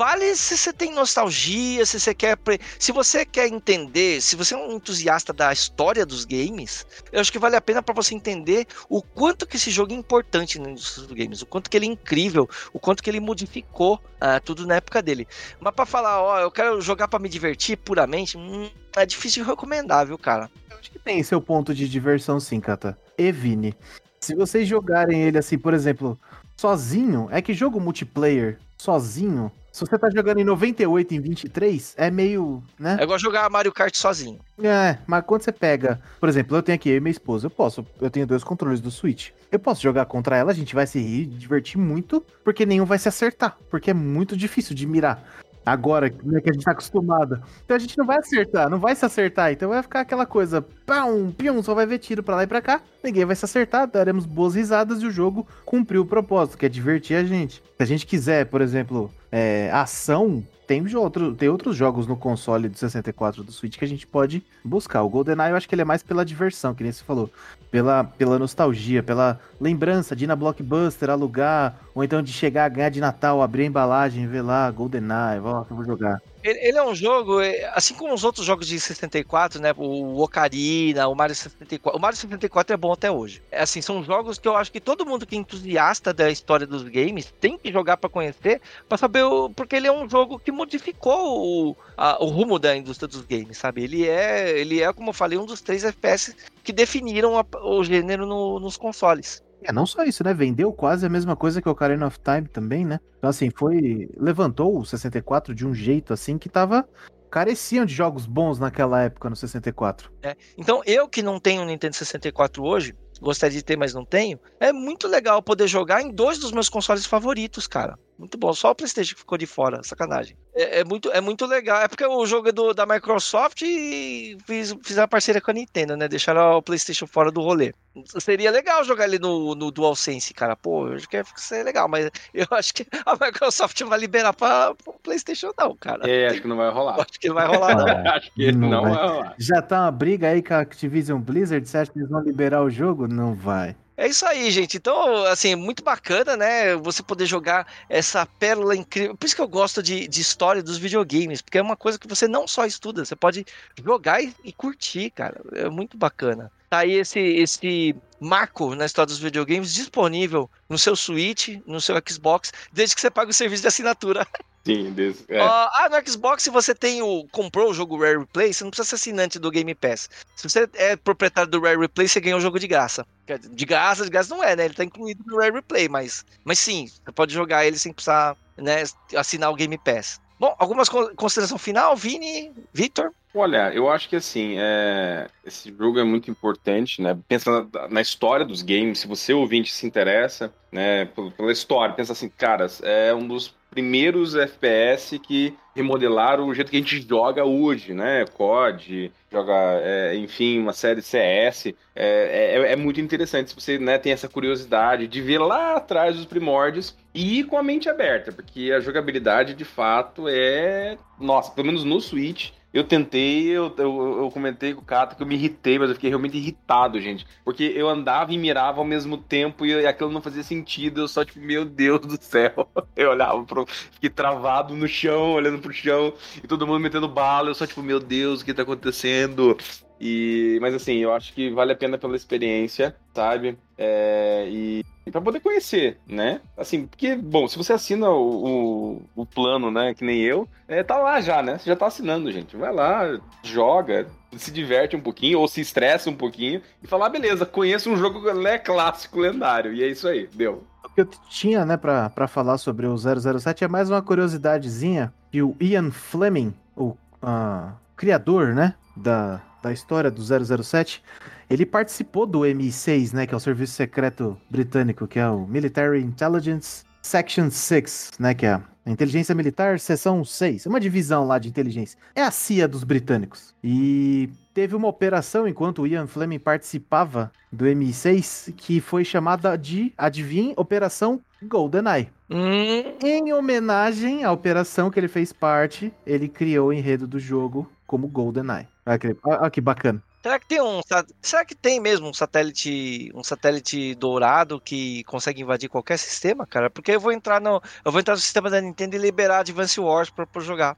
Vale 0.00 0.34
se 0.34 0.56
você 0.56 0.72
tem 0.72 0.94
nostalgia, 0.94 1.84
se 1.84 2.00
você 2.00 2.14
quer. 2.14 2.34
pre- 2.34 2.58
Se 2.78 2.90
você 2.90 3.22
quer 3.26 3.48
entender, 3.48 4.22
se 4.22 4.34
você 4.34 4.54
é 4.54 4.56
um 4.56 4.72
entusiasta 4.72 5.30
da 5.30 5.52
história 5.52 6.06
dos 6.06 6.24
games, 6.24 6.86
eu 7.12 7.20
acho 7.20 7.30
que 7.30 7.38
vale 7.38 7.54
a 7.54 7.60
pena 7.60 7.82
pra 7.82 7.94
você 7.94 8.14
entender 8.14 8.66
o 8.88 9.02
quanto 9.02 9.46
que 9.46 9.56
esse 9.56 9.70
jogo 9.70 9.92
é 9.92 9.96
importante 9.96 10.58
na 10.58 10.70
indústria 10.70 11.06
dos 11.06 11.14
games, 11.14 11.42
o 11.42 11.46
quanto 11.46 11.68
que 11.68 11.76
ele 11.76 11.84
é 11.84 11.90
incrível, 11.90 12.48
o 12.72 12.78
quanto 12.80 13.02
que 13.02 13.10
ele 13.10 13.20
modificou 13.20 14.00
ah, 14.18 14.40
tudo 14.40 14.66
na 14.66 14.76
época 14.76 15.02
dele. 15.02 15.28
Mas 15.60 15.74
pra 15.74 15.84
falar, 15.84 16.22
ó, 16.22 16.40
eu 16.40 16.50
quero 16.50 16.80
jogar 16.80 17.06
pra 17.06 17.18
me 17.18 17.28
divertir 17.28 17.76
puramente, 17.76 18.38
hum, 18.38 18.70
é 18.96 19.04
difícil 19.04 19.44
recomendar, 19.44 20.06
viu, 20.06 20.16
cara? 20.16 20.50
Eu 20.70 20.78
acho 20.78 20.90
que 20.90 20.98
tem 20.98 21.22
seu 21.22 21.42
ponto 21.42 21.74
de 21.74 21.86
diversão 21.86 22.40
sim, 22.40 22.58
Kata. 22.58 22.96
E 23.18 23.30
Vini. 23.30 23.74
Se 24.18 24.34
vocês 24.34 24.66
jogarem 24.66 25.24
ele 25.24 25.36
assim, 25.36 25.58
por 25.58 25.74
exemplo, 25.74 26.18
sozinho, 26.56 27.28
é 27.30 27.42
que 27.42 27.52
jogo 27.52 27.78
multiplayer 27.78 28.58
sozinho, 28.78 29.52
se 29.72 29.80
você 29.80 29.98
tá 29.98 30.10
jogando 30.10 30.38
em 30.38 30.44
98 30.44 31.14
em 31.14 31.20
23, 31.20 31.94
é 31.96 32.10
meio, 32.10 32.62
né? 32.78 32.96
É 32.98 33.04
igual 33.04 33.18
jogar 33.18 33.48
Mario 33.50 33.72
Kart 33.72 33.94
sozinho. 33.94 34.38
É, 34.62 34.98
mas 35.06 35.24
quando 35.24 35.42
você 35.42 35.52
pega, 35.52 36.00
por 36.18 36.28
exemplo, 36.28 36.56
eu 36.56 36.62
tenho 36.62 36.76
aqui 36.76 36.90
eu 36.90 36.96
e 36.96 37.00
minha 37.00 37.10
esposa, 37.10 37.46
eu 37.46 37.50
posso, 37.50 37.86
eu 38.00 38.10
tenho 38.10 38.26
dois 38.26 38.42
controles 38.42 38.80
do 38.80 38.90
Switch. 38.90 39.30
Eu 39.50 39.58
posso 39.58 39.82
jogar 39.82 40.06
contra 40.06 40.36
ela, 40.36 40.50
a 40.50 40.54
gente 40.54 40.74
vai 40.74 40.86
se 40.86 40.98
rir, 40.98 41.26
divertir 41.26 41.78
muito, 41.78 42.24
porque 42.44 42.66
nenhum 42.66 42.84
vai 42.84 42.98
se 42.98 43.08
acertar, 43.08 43.56
porque 43.70 43.90
é 43.90 43.94
muito 43.94 44.36
difícil 44.36 44.74
de 44.74 44.86
mirar. 44.86 45.22
Agora, 45.64 46.12
né, 46.24 46.40
que 46.40 46.50
a 46.50 46.52
gente 46.52 46.64
tá 46.64 46.72
acostumado. 46.72 47.42
Então 47.64 47.76
a 47.76 47.80
gente 47.80 47.96
não 47.96 48.06
vai 48.06 48.18
acertar, 48.18 48.68
não 48.70 48.78
vai 48.78 48.94
se 48.94 49.04
acertar. 49.04 49.52
Então 49.52 49.68
vai 49.68 49.82
ficar 49.82 50.00
aquela 50.00 50.26
coisa, 50.26 50.62
pão, 50.86 51.32
pium, 51.36 51.62
só 51.62 51.74
vai 51.74 51.86
ver 51.86 51.98
tiro 51.98 52.22
pra 52.22 52.36
lá 52.36 52.44
e 52.44 52.46
pra 52.46 52.62
cá. 52.62 52.80
Ninguém 53.04 53.24
vai 53.24 53.36
se 53.36 53.44
acertar, 53.44 53.86
daremos 53.86 54.26
boas 54.26 54.54
risadas 54.54 55.02
e 55.02 55.06
o 55.06 55.10
jogo 55.10 55.46
cumpriu 55.64 56.02
o 56.02 56.06
propósito, 56.06 56.58
que 56.58 56.66
é 56.66 56.68
divertir 56.68 57.16
a 57.16 57.24
gente. 57.24 57.62
Se 57.76 57.82
a 57.82 57.86
gente 57.86 58.06
quiser, 58.06 58.46
por 58.46 58.60
exemplo, 58.60 59.10
é, 59.30 59.70
ação, 59.72 60.42
tem, 60.70 60.86
outro, 60.94 61.34
tem 61.34 61.48
outros 61.48 61.74
jogos 61.74 62.06
no 62.06 62.16
console 62.16 62.68
do 62.68 62.78
64 62.78 63.42
do 63.42 63.50
Switch 63.50 63.76
que 63.76 63.84
a 63.84 63.88
gente 63.88 64.06
pode 64.06 64.40
buscar. 64.64 65.02
O 65.02 65.08
GoldenEye 65.08 65.50
eu 65.50 65.56
acho 65.56 65.68
que 65.68 65.74
ele 65.74 65.82
é 65.82 65.84
mais 65.84 66.00
pela 66.00 66.24
diversão, 66.24 66.76
que 66.76 66.84
nem 66.84 66.92
você 66.92 67.02
falou. 67.02 67.28
Pela, 67.72 68.04
pela 68.04 68.38
nostalgia, 68.38 69.02
pela 69.02 69.40
lembrança 69.60 70.14
de 70.14 70.22
ir 70.22 70.26
na 70.28 70.36
Blockbuster, 70.36 71.10
alugar, 71.10 71.74
ou 71.92 72.04
então 72.04 72.22
de 72.22 72.32
chegar 72.32 72.66
a 72.66 72.68
ganhar 72.68 72.88
de 72.88 73.00
Natal, 73.00 73.42
abrir 73.42 73.64
a 73.64 73.66
embalagem, 73.66 74.28
ver 74.28 74.42
lá, 74.42 74.70
GoldenEye, 74.70 75.40
ó, 75.42 75.64
que 75.64 75.72
eu 75.72 75.76
vou 75.76 75.84
jogar. 75.84 76.22
Ele, 76.42 76.78
é 76.78 76.82
um 76.82 76.94
jogo, 76.94 77.38
é, 77.42 77.70
assim 77.74 77.94
como 77.94 78.14
os 78.14 78.24
outros 78.24 78.46
jogos 78.46 78.66
de 78.66 78.80
64, 78.80 79.60
né? 79.60 79.74
O 79.76 80.22
Ocarina, 80.22 81.06
o 81.06 81.14
Mario 81.14 81.34
64. 81.34 81.98
O 81.98 82.00
Mario 82.00 82.16
64 82.16 82.72
é 82.72 82.76
bom 82.78 82.92
até 82.92 83.10
hoje. 83.10 83.42
É 83.50 83.60
assim, 83.62 83.82
são 83.82 84.02
jogos 84.02 84.38
que 84.38 84.48
eu 84.48 84.56
acho 84.56 84.72
que 84.72 84.80
todo 84.80 85.04
mundo 85.04 85.26
que 85.26 85.34
é 85.36 85.38
entusiasta 85.38 86.14
da 86.14 86.30
história 86.30 86.66
dos 86.66 86.82
games 86.84 87.30
tem 87.38 87.58
que 87.58 87.70
jogar 87.70 87.98
pra 87.98 88.08
conhecer, 88.08 88.62
pra 88.88 88.96
saber 88.96 89.22
o. 89.24 89.50
Porque 89.50 89.76
ele 89.76 89.86
é 89.86 89.92
um 89.92 90.08
jogo 90.08 90.38
que 90.38 90.50
modificou 90.50 91.70
o, 91.72 91.76
a- 91.94 92.16
o 92.24 92.28
rumo 92.28 92.58
da 92.58 92.74
indústria 92.74 93.06
dos 93.08 93.20
games, 93.26 93.58
sabe? 93.58 93.82
Ele 93.84 94.08
é, 94.08 94.58
ele 94.58 94.80
é, 94.82 94.90
como 94.94 95.10
eu 95.10 95.14
falei, 95.14 95.38
um 95.38 95.44
dos 95.44 95.60
três 95.60 95.84
FPS 95.84 96.34
que 96.64 96.72
definiram 96.72 97.38
a- 97.38 97.44
o 97.62 97.84
gênero 97.84 98.24
no- 98.26 98.58
nos 98.58 98.78
consoles. 98.78 99.42
É, 99.62 99.72
não 99.72 99.86
só 99.86 100.04
isso, 100.04 100.24
né? 100.24 100.32
Vendeu 100.32 100.72
quase 100.72 101.04
a 101.04 101.08
mesma 101.08 101.36
coisa 101.36 101.60
que 101.60 101.68
o 101.68 101.72
Ocarina 101.72 102.06
of 102.06 102.18
Time 102.20 102.48
também, 102.48 102.84
né? 102.84 103.00
Então, 103.18 103.30
assim, 103.30 103.50
foi. 103.50 104.08
Levantou 104.16 104.78
o 104.78 104.84
64 104.84 105.54
de 105.54 105.66
um 105.66 105.74
jeito 105.74 106.12
assim 106.12 106.38
que 106.38 106.48
tava. 106.48 106.88
Careciam 107.30 107.84
de 107.84 107.94
jogos 107.94 108.26
bons 108.26 108.58
naquela 108.58 109.02
época 109.02 109.30
no 109.30 109.36
64. 109.36 110.10
Então, 110.58 110.82
eu 110.84 111.08
que 111.08 111.22
não 111.22 111.38
tenho 111.38 111.64
Nintendo 111.64 111.94
64 111.94 112.64
hoje, 112.64 112.94
gostaria 113.20 113.56
de 113.56 113.64
ter, 113.64 113.76
mas 113.76 113.94
não 113.94 114.04
tenho, 114.04 114.40
é 114.58 114.72
muito 114.72 115.06
legal 115.06 115.40
poder 115.42 115.68
jogar 115.68 116.02
em 116.02 116.10
dois 116.10 116.38
dos 116.38 116.50
meus 116.50 116.68
consoles 116.68 117.06
favoritos, 117.06 117.68
cara. 117.68 117.96
Muito 118.20 118.36
bom. 118.36 118.52
Só 118.52 118.70
o 118.70 118.74
PlayStation 118.74 119.14
que 119.14 119.20
ficou 119.20 119.38
de 119.38 119.46
fora, 119.46 119.82
sacanagem. 119.82 120.36
É, 120.54 120.80
é 120.80 120.84
muito, 120.84 121.10
é 121.10 121.22
muito 121.22 121.46
legal. 121.46 121.80
É 121.80 121.88
porque 121.88 122.04
o 122.04 122.26
jogo 122.26 122.50
é 122.50 122.52
do, 122.52 122.74
da 122.74 122.84
Microsoft 122.84 123.62
e 123.62 124.36
fiz, 124.46 124.76
fizeram 124.84 125.08
parceria 125.08 125.40
com 125.40 125.50
a 125.50 125.54
Nintendo, 125.54 125.96
né? 125.96 126.06
Deixaram 126.06 126.58
o 126.58 126.62
PlayStation 126.62 127.06
fora 127.06 127.32
do 127.32 127.40
rolê. 127.40 127.72
Seria 128.18 128.50
legal 128.50 128.84
jogar 128.84 129.06
ele 129.06 129.18
no, 129.18 129.54
no 129.54 129.70
DualSense, 129.70 130.34
cara. 130.34 130.54
Pô, 130.54 130.88
eu 130.88 130.96
acho 130.96 131.08
que 131.08 131.16
ia 131.16 131.24
ser 131.34 131.64
legal, 131.64 131.88
mas 131.88 132.10
eu 132.34 132.46
acho 132.52 132.74
que 132.74 132.86
a 133.06 133.12
Microsoft 133.12 133.80
vai 133.84 133.98
liberar 133.98 134.34
pra, 134.34 134.74
pra 134.74 134.92
PlayStation, 135.02 135.50
não, 135.58 135.74
cara. 135.74 136.06
É, 136.06 136.28
acho 136.28 136.42
que 136.42 136.48
não 136.48 136.58
vai 136.58 136.70
rolar. 136.70 136.96
acho 137.00 137.18
que 137.18 137.28
não 137.28 137.34
vai 137.34 137.46
rolar, 137.46 137.74
não. 137.74 137.86
acho 138.12 138.30
que 138.34 138.52
Não 138.52 138.68
não, 138.68 138.82
vai. 138.82 138.92
vai 138.92 139.08
rolar. 139.08 139.34
Já 139.38 139.62
tá 139.62 139.80
uma 139.80 139.90
briga 139.90 140.28
aí 140.28 140.42
com 140.42 140.52
a 140.52 140.60
Activision 140.60 141.18
Blizzard? 141.18 141.66
Você 141.66 141.78
acha 141.78 141.90
que 141.90 141.98
eles 141.98 142.10
vão 142.10 142.20
liberar 142.20 142.62
o 142.62 142.68
jogo? 142.68 143.08
Não 143.08 143.34
vai. 143.34 143.74
É 144.00 144.08
isso 144.08 144.24
aí, 144.24 144.50
gente. 144.50 144.78
Então, 144.78 145.26
assim, 145.26 145.54
muito 145.54 145.84
bacana, 145.84 146.34
né? 146.34 146.74
Você 146.76 147.02
poder 147.02 147.26
jogar 147.26 147.66
essa 147.86 148.24
pérola 148.24 148.74
incrível. 148.74 149.14
Por 149.14 149.26
isso 149.26 149.36
que 149.36 149.42
eu 149.42 149.46
gosto 149.46 149.82
de, 149.82 150.08
de 150.08 150.22
história 150.22 150.62
dos 150.62 150.78
videogames, 150.78 151.42
porque 151.42 151.58
é 151.58 151.62
uma 151.62 151.76
coisa 151.76 151.98
que 151.98 152.08
você 152.08 152.26
não 152.26 152.48
só 152.48 152.64
estuda, 152.64 153.04
você 153.04 153.14
pode 153.14 153.44
jogar 153.84 154.22
e, 154.22 154.34
e 154.42 154.54
curtir, 154.54 155.10
cara. 155.10 155.38
É 155.52 155.68
muito 155.68 155.98
bacana. 155.98 156.50
Tá 156.70 156.78
aí 156.78 156.92
esse, 156.92 157.20
esse 157.20 157.94
marco 158.18 158.74
na 158.74 158.86
história 158.86 159.08
dos 159.08 159.18
videogames 159.18 159.74
disponível 159.74 160.50
no 160.66 160.78
seu 160.78 160.96
Switch, 160.96 161.58
no 161.66 161.78
seu 161.78 161.94
Xbox, 162.08 162.54
desde 162.72 162.94
que 162.94 163.02
você 163.02 163.10
pague 163.10 163.32
o 163.32 163.34
serviço 163.34 163.60
de 163.60 163.68
assinatura. 163.68 164.26
Sim, 164.64 164.90
desse, 164.92 165.24
é. 165.28 165.40
Ó, 165.40 165.46
ah, 165.46 165.88
no 165.90 166.10
Xbox, 166.10 166.42
se 166.42 166.50
você 166.50 166.74
tem 166.74 167.00
o 167.00 167.26
comprou 167.32 167.70
o 167.70 167.74
jogo 167.74 167.98
Rare 167.98 168.18
Replay, 168.18 168.52
você 168.52 168.62
não 168.62 168.70
precisa 168.70 168.88
ser 168.88 168.94
assinante 168.96 169.38
do 169.38 169.50
Game 169.50 169.74
Pass. 169.74 170.08
Se 170.36 170.48
você 170.48 170.68
é 170.74 170.96
proprietário 170.96 171.50
do 171.50 171.60
Rare 171.60 171.78
Replay, 171.78 172.06
você 172.06 172.20
ganha 172.20 172.36
o 172.36 172.40
jogo 172.40 172.58
de 172.58 172.68
graça. 172.68 173.06
De 173.50 173.64
graça, 173.64 174.04
de 174.04 174.10
graça 174.10 174.34
não 174.34 174.44
é, 174.44 174.54
né? 174.54 174.66
Ele 174.66 174.74
tá 174.74 174.84
incluído 174.84 175.24
no 175.26 175.38
Rare 175.38 175.54
Replay, 175.54 175.88
mas, 175.88 176.24
mas 176.44 176.58
sim, 176.58 176.88
você 176.88 177.12
pode 177.12 177.32
jogar 177.32 177.64
ele 177.66 177.78
sem 177.78 177.92
precisar 177.92 178.36
né, 178.58 178.82
assinar 179.16 179.50
o 179.50 179.54
Game 179.54 179.78
Pass. 179.78 180.20
Bom, 180.38 180.54
algumas 180.58 180.88
con- 180.88 181.14
consideração 181.16 181.58
final, 181.58 181.96
Vini, 181.96 182.52
Victor? 182.72 183.12
Olha, 183.34 183.72
eu 183.72 183.88
acho 183.88 184.08
que 184.08 184.16
assim, 184.16 184.56
é, 184.58 185.28
esse 185.44 185.72
jogo 185.78 186.00
é 186.00 186.04
muito 186.04 186.30
importante, 186.30 187.00
né? 187.00 187.16
Pensa 187.28 187.68
na, 187.72 187.88
na 187.88 188.00
história 188.00 188.44
dos 188.44 188.60
games, 188.60 188.98
se 188.98 189.06
você 189.06 189.32
ouvinte 189.32 189.72
se 189.72 189.86
interessa, 189.86 190.52
né, 190.72 191.04
pela, 191.04 191.30
pela 191.30 191.52
história, 191.52 191.94
pensa 191.94 192.12
assim, 192.12 192.28
caras, 192.28 192.82
é 192.82 193.14
um 193.14 193.28
dos 193.28 193.54
primeiros 193.70 194.34
FPS 194.34 195.18
que 195.18 195.54
remodelaram 195.74 196.48
o 196.48 196.54
jeito 196.54 196.70
que 196.70 196.76
a 196.76 196.80
gente 196.80 197.06
joga 197.08 197.44
hoje, 197.44 197.94
né? 197.94 198.24
COD, 198.34 199.12
joga, 199.30 199.54
é, 199.82 200.16
enfim, 200.16 200.58
uma 200.58 200.72
série 200.72 201.00
CS. 201.00 201.66
É, 201.66 201.74
é, 201.94 202.72
é 202.72 202.76
muito 202.76 203.00
interessante 203.00 203.50
se 203.50 203.54
você 203.54 203.78
né, 203.78 203.96
tem 203.96 204.12
essa 204.12 204.28
curiosidade 204.28 205.06
de 205.06 205.22
ver 205.22 205.38
lá 205.38 205.76
atrás 205.76 206.18
os 206.18 206.26
primórdios 206.26 206.96
e 207.14 207.38
ir 207.38 207.44
com 207.44 207.56
a 207.56 207.62
mente 207.62 207.88
aberta, 207.88 208.32
porque 208.32 208.72
a 208.72 208.80
jogabilidade 208.80 209.54
de 209.54 209.64
fato 209.64 210.26
é. 210.28 210.98
Nossa, 211.18 211.52
pelo 211.52 211.68
menos 211.68 211.84
no 211.84 212.00
Switch, 212.00 212.50
Eu 212.72 212.84
tentei, 212.84 213.48
eu, 213.48 213.74
eu, 213.78 214.18
eu 214.22 214.30
comentei 214.30 214.72
com 214.72 214.80
o 214.80 214.84
Cato 214.84 215.16
que 215.16 215.22
eu 215.22 215.26
me 215.26 215.34
irritei, 215.34 215.78
mas 215.78 215.88
eu 215.88 215.94
fiquei 215.96 216.08
realmente 216.08 216.36
irritado, 216.36 217.00
gente. 217.00 217.26
Porque 217.44 217.64
eu 217.64 217.88
andava 217.88 218.32
e 218.32 218.38
mirava 218.38 218.78
ao 218.78 218.84
mesmo 218.84 219.18
tempo 219.18 219.66
e 219.66 219.84
aquilo 219.86 220.10
não 220.10 220.22
fazia 220.22 220.44
sentido. 220.44 221.00
Eu 221.00 221.08
só, 221.08 221.24
tipo, 221.24 221.40
meu 221.40 221.64
Deus 221.64 222.00
do 222.00 222.22
céu. 222.22 222.68
Eu 222.94 223.10
olhava 223.10 223.42
pro. 223.44 223.66
Fiquei 223.66 224.10
travado 224.10 224.74
no 224.76 224.86
chão, 224.86 225.32
olhando 225.32 225.58
pro 225.58 225.72
chão, 225.72 226.12
e 226.42 226.46
todo 226.46 226.66
mundo 226.66 226.80
metendo 226.80 227.08
bala. 227.08 227.48
Eu 227.50 227.54
só, 227.54 227.66
tipo, 227.66 227.82
meu 227.82 227.98
Deus, 227.98 228.40
o 228.40 228.44
que 228.44 228.54
tá 228.54 228.62
acontecendo? 228.62 229.56
E, 230.00 230.58
mas 230.62 230.74
assim, 230.74 230.94
eu 230.94 231.12
acho 231.12 231.34
que 231.34 231.50
vale 231.50 231.72
a 231.72 231.76
pena 231.76 231.98
pela 231.98 232.16
experiência, 232.16 232.96
sabe? 233.14 233.58
É, 233.76 234.46
e, 234.48 234.82
para 235.10 235.20
poder 235.20 235.40
conhecer, 235.40 235.98
né? 236.06 236.40
Assim, 236.56 236.86
porque, 236.86 237.16
bom, 237.16 237.46
se 237.48 237.58
você 237.58 237.72
assina 237.72 238.08
o, 238.08 238.46
o, 238.46 239.02
o, 239.16 239.26
plano, 239.26 239.70
né, 239.70 239.92
que 239.92 240.04
nem 240.04 240.20
eu, 240.20 240.48
é, 240.66 240.82
tá 240.82 240.96
lá 240.96 241.20
já, 241.20 241.42
né? 241.42 241.58
Você 241.58 241.68
já 241.68 241.76
tá 241.76 241.86
assinando, 241.86 242.32
gente. 242.32 242.56
Vai 242.56 242.72
lá, 242.72 243.20
joga, 243.42 244.06
se 244.36 244.50
diverte 244.50 244.96
um 244.96 245.00
pouquinho, 245.00 245.38
ou 245.38 245.48
se 245.48 245.60
estressa 245.60 246.08
um 246.08 246.16
pouquinho, 246.16 246.62
e 246.82 246.86
fala, 246.86 247.06
ah, 247.06 247.10
beleza, 247.10 247.44
conheço 247.44 247.90
um 247.90 247.96
jogo 247.96 248.26
é 248.46 248.58
clássico, 248.58 249.20
lendário. 249.20 249.74
E 249.74 249.82
é 249.82 249.88
isso 249.88 250.08
aí, 250.08 250.28
deu. 250.32 250.64
O 250.84 250.88
que 250.88 251.02
eu 251.02 251.06
tinha, 251.28 251.64
né, 251.64 251.76
pra, 251.76 252.08
pra 252.08 252.26
falar 252.26 252.56
sobre 252.56 252.86
o 252.86 252.96
007 252.96 253.64
é 253.64 253.68
mais 253.68 253.90
uma 253.90 254.00
curiosidadezinha 254.00 255.12
que 255.30 255.42
o 255.42 255.56
Ian 255.60 255.90
Fleming, 255.90 256.54
o 256.76 256.96
uh, 257.22 257.72
criador, 257.96 258.54
né, 258.54 258.74
da, 258.96 259.40
da 259.62 259.72
história 259.72 260.10
do 260.10 260.22
007, 260.22 261.02
ele 261.48 261.66
participou 261.66 262.26
do 262.26 262.40
MI6, 262.40 263.12
né, 263.12 263.26
que 263.26 263.34
é 263.34 263.36
o 263.36 263.40
serviço 263.40 263.74
secreto 263.74 264.36
britânico, 264.48 265.06
que 265.06 265.18
é 265.18 265.28
o 265.28 265.46
Military 265.46 266.00
Intelligence 266.02 266.84
Section 267.02 267.50
6, 267.50 268.12
né, 268.18 268.34
que 268.34 268.46
é 268.46 268.60
a 268.86 268.90
inteligência 268.90 269.34
militar 269.34 269.78
seção 269.78 270.24
6, 270.24 270.66
é 270.66 270.68
uma 270.68 270.80
divisão 270.80 271.26
lá 271.26 271.38
de 271.38 271.48
inteligência. 271.48 271.98
É 272.14 272.22
a 272.22 272.30
CIA 272.30 272.66
dos 272.66 272.82
britânicos. 272.82 273.54
E 273.62 274.30
teve 274.54 274.74
uma 274.74 274.88
operação 274.88 275.46
enquanto 275.46 275.82
o 275.82 275.86
Ian 275.86 276.06
Fleming 276.06 276.38
participava 276.38 277.30
do 277.52 277.66
MI6 277.66 278.54
que 278.56 278.80
foi 278.80 279.04
chamada 279.04 279.56
de, 279.56 279.92
adivinhe, 279.96 280.54
Operação 280.56 281.20
GoldenEye. 281.42 282.08
Hum. 282.30 282.96
Em 283.02 283.32
homenagem 283.32 284.24
à 284.24 284.32
operação 284.32 284.90
que 284.90 285.00
ele 285.00 285.08
fez 285.08 285.32
parte, 285.32 285.92
ele 286.06 286.28
criou 286.28 286.68
o 286.68 286.72
enredo 286.72 287.06
do 287.06 287.18
jogo 287.18 287.70
como 287.86 288.08
GoldenEye. 288.08 288.68
Olha 288.86 288.98
que, 288.98 289.16
olha 289.24 289.50
que 289.50 289.60
bacana. 289.60 290.02
Será 290.22 290.38
que 290.38 290.46
tem 290.46 290.60
um. 290.60 290.80
Será 291.22 291.44
que 291.44 291.54
tem 291.54 291.80
mesmo 291.80 292.08
um 292.08 292.12
satélite. 292.12 293.10
um 293.14 293.24
satélite 293.24 293.94
dourado 293.94 294.60
que 294.60 295.02
consegue 295.04 295.40
invadir 295.40 295.68
qualquer 295.70 295.98
sistema, 295.98 296.46
cara? 296.46 296.68
Porque 296.68 296.92
eu 296.92 297.00
vou 297.00 297.10
entrar 297.10 297.40
no. 297.40 297.62
Eu 297.84 297.90
vou 297.90 298.00
entrar 298.00 298.14
no 298.14 298.20
sistema 298.20 298.50
da 298.50 298.60
Nintendo 298.60 298.96
e 298.96 298.98
liberar 298.98 299.40
Advance 299.40 299.80
Wars 299.80 300.10
pra 300.10 300.26
jogar. 300.40 300.76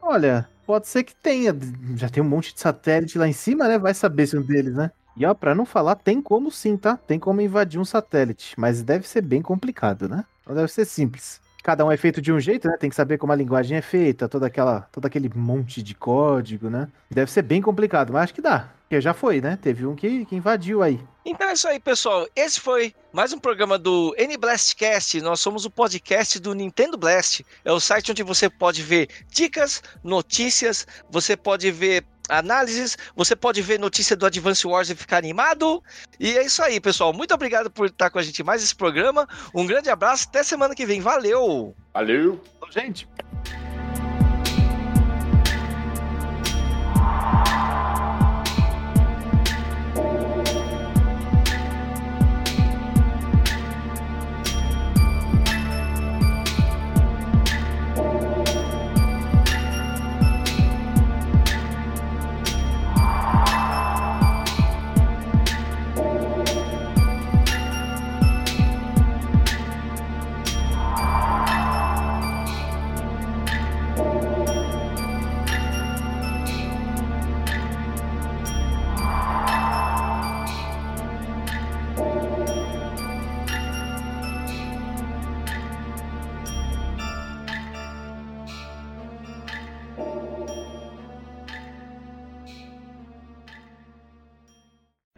Olha, 0.00 0.48
pode 0.64 0.86
ser 0.86 1.02
que 1.02 1.14
tenha. 1.16 1.52
Já 1.96 2.08
tem 2.08 2.22
um 2.22 2.28
monte 2.28 2.54
de 2.54 2.60
satélite 2.60 3.18
lá 3.18 3.26
em 3.26 3.32
cima, 3.32 3.66
né? 3.66 3.76
Vai 3.76 3.92
saber 3.92 4.26
se 4.28 4.36
um 4.36 4.42
deles, 4.42 4.74
né? 4.74 4.92
E 5.16 5.26
ó, 5.26 5.34
pra 5.34 5.54
não 5.54 5.66
falar, 5.66 5.96
tem 5.96 6.20
como 6.22 6.50
sim, 6.50 6.76
tá? 6.76 6.96
Tem 6.96 7.18
como 7.18 7.40
invadir 7.40 7.80
um 7.80 7.84
satélite. 7.84 8.54
Mas 8.58 8.82
deve 8.82 9.06
ser 9.06 9.22
bem 9.22 9.42
complicado, 9.42 10.08
né? 10.08 10.24
Não 10.46 10.54
deve 10.54 10.72
ser 10.72 10.84
simples 10.84 11.40
cada 11.62 11.84
um 11.84 11.92
é 11.92 11.96
feito 11.96 12.20
de 12.20 12.32
um 12.32 12.40
jeito, 12.40 12.68
né? 12.68 12.76
Tem 12.76 12.90
que 12.90 12.96
saber 12.96 13.18
como 13.18 13.32
a 13.32 13.36
linguagem 13.36 13.78
é 13.78 13.82
feita, 13.82 14.28
toda 14.28 14.46
aquela, 14.46 14.80
todo 14.92 15.06
aquele 15.06 15.30
monte 15.34 15.82
de 15.82 15.94
código, 15.94 16.68
né? 16.68 16.88
Deve 17.10 17.30
ser 17.30 17.42
bem 17.42 17.62
complicado, 17.62 18.12
mas 18.12 18.24
acho 18.24 18.34
que 18.34 18.42
dá. 18.42 18.68
Porque 18.82 19.00
já 19.00 19.14
foi, 19.14 19.40
né? 19.40 19.56
Teve 19.60 19.86
um 19.86 19.94
que, 19.94 20.26
que 20.26 20.36
invadiu 20.36 20.82
aí. 20.82 21.00
Então 21.24 21.48
é 21.48 21.52
isso 21.54 21.66
aí, 21.66 21.80
pessoal. 21.80 22.26
Esse 22.36 22.60
foi 22.60 22.92
mais 23.12 23.32
um 23.32 23.38
programa 23.38 23.78
do 23.78 24.14
N-Blastcast. 24.18 25.20
Nós 25.22 25.40
somos 25.40 25.64
o 25.64 25.70
podcast 25.70 26.38
do 26.38 26.52
Nintendo 26.52 26.98
Blast. 26.98 27.46
É 27.64 27.72
o 27.72 27.80
site 27.80 28.10
onde 28.10 28.22
você 28.22 28.50
pode 28.50 28.82
ver 28.82 29.08
dicas, 29.30 29.82
notícias, 30.04 30.86
você 31.08 31.36
pode 31.36 31.70
ver 31.70 32.04
análises. 32.28 32.96
Você 33.16 33.34
pode 33.34 33.62
ver 33.62 33.78
notícia 33.78 34.16
do 34.16 34.26
Advance 34.26 34.66
Wars 34.66 34.90
e 34.90 34.94
ficar 34.94 35.18
animado. 35.18 35.82
E 36.18 36.36
é 36.36 36.44
isso 36.44 36.62
aí, 36.62 36.80
pessoal. 36.80 37.12
Muito 37.12 37.34
obrigado 37.34 37.70
por 37.70 37.86
estar 37.86 38.10
com 38.10 38.18
a 38.18 38.22
gente 38.22 38.42
mais 38.42 38.62
esse 38.62 38.74
programa. 38.74 39.28
Um 39.54 39.66
grande 39.66 39.90
abraço. 39.90 40.26
Até 40.28 40.42
semana 40.42 40.74
que 40.74 40.86
vem. 40.86 41.00
Valeu! 41.00 41.74
Valeu! 41.92 42.42
Gente! 42.70 43.06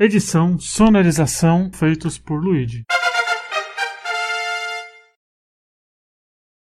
Edição, 0.04 0.58
sonorização 0.58 1.70
feitos 1.72 2.18
por 2.18 2.38
Luigi. 2.38 2.84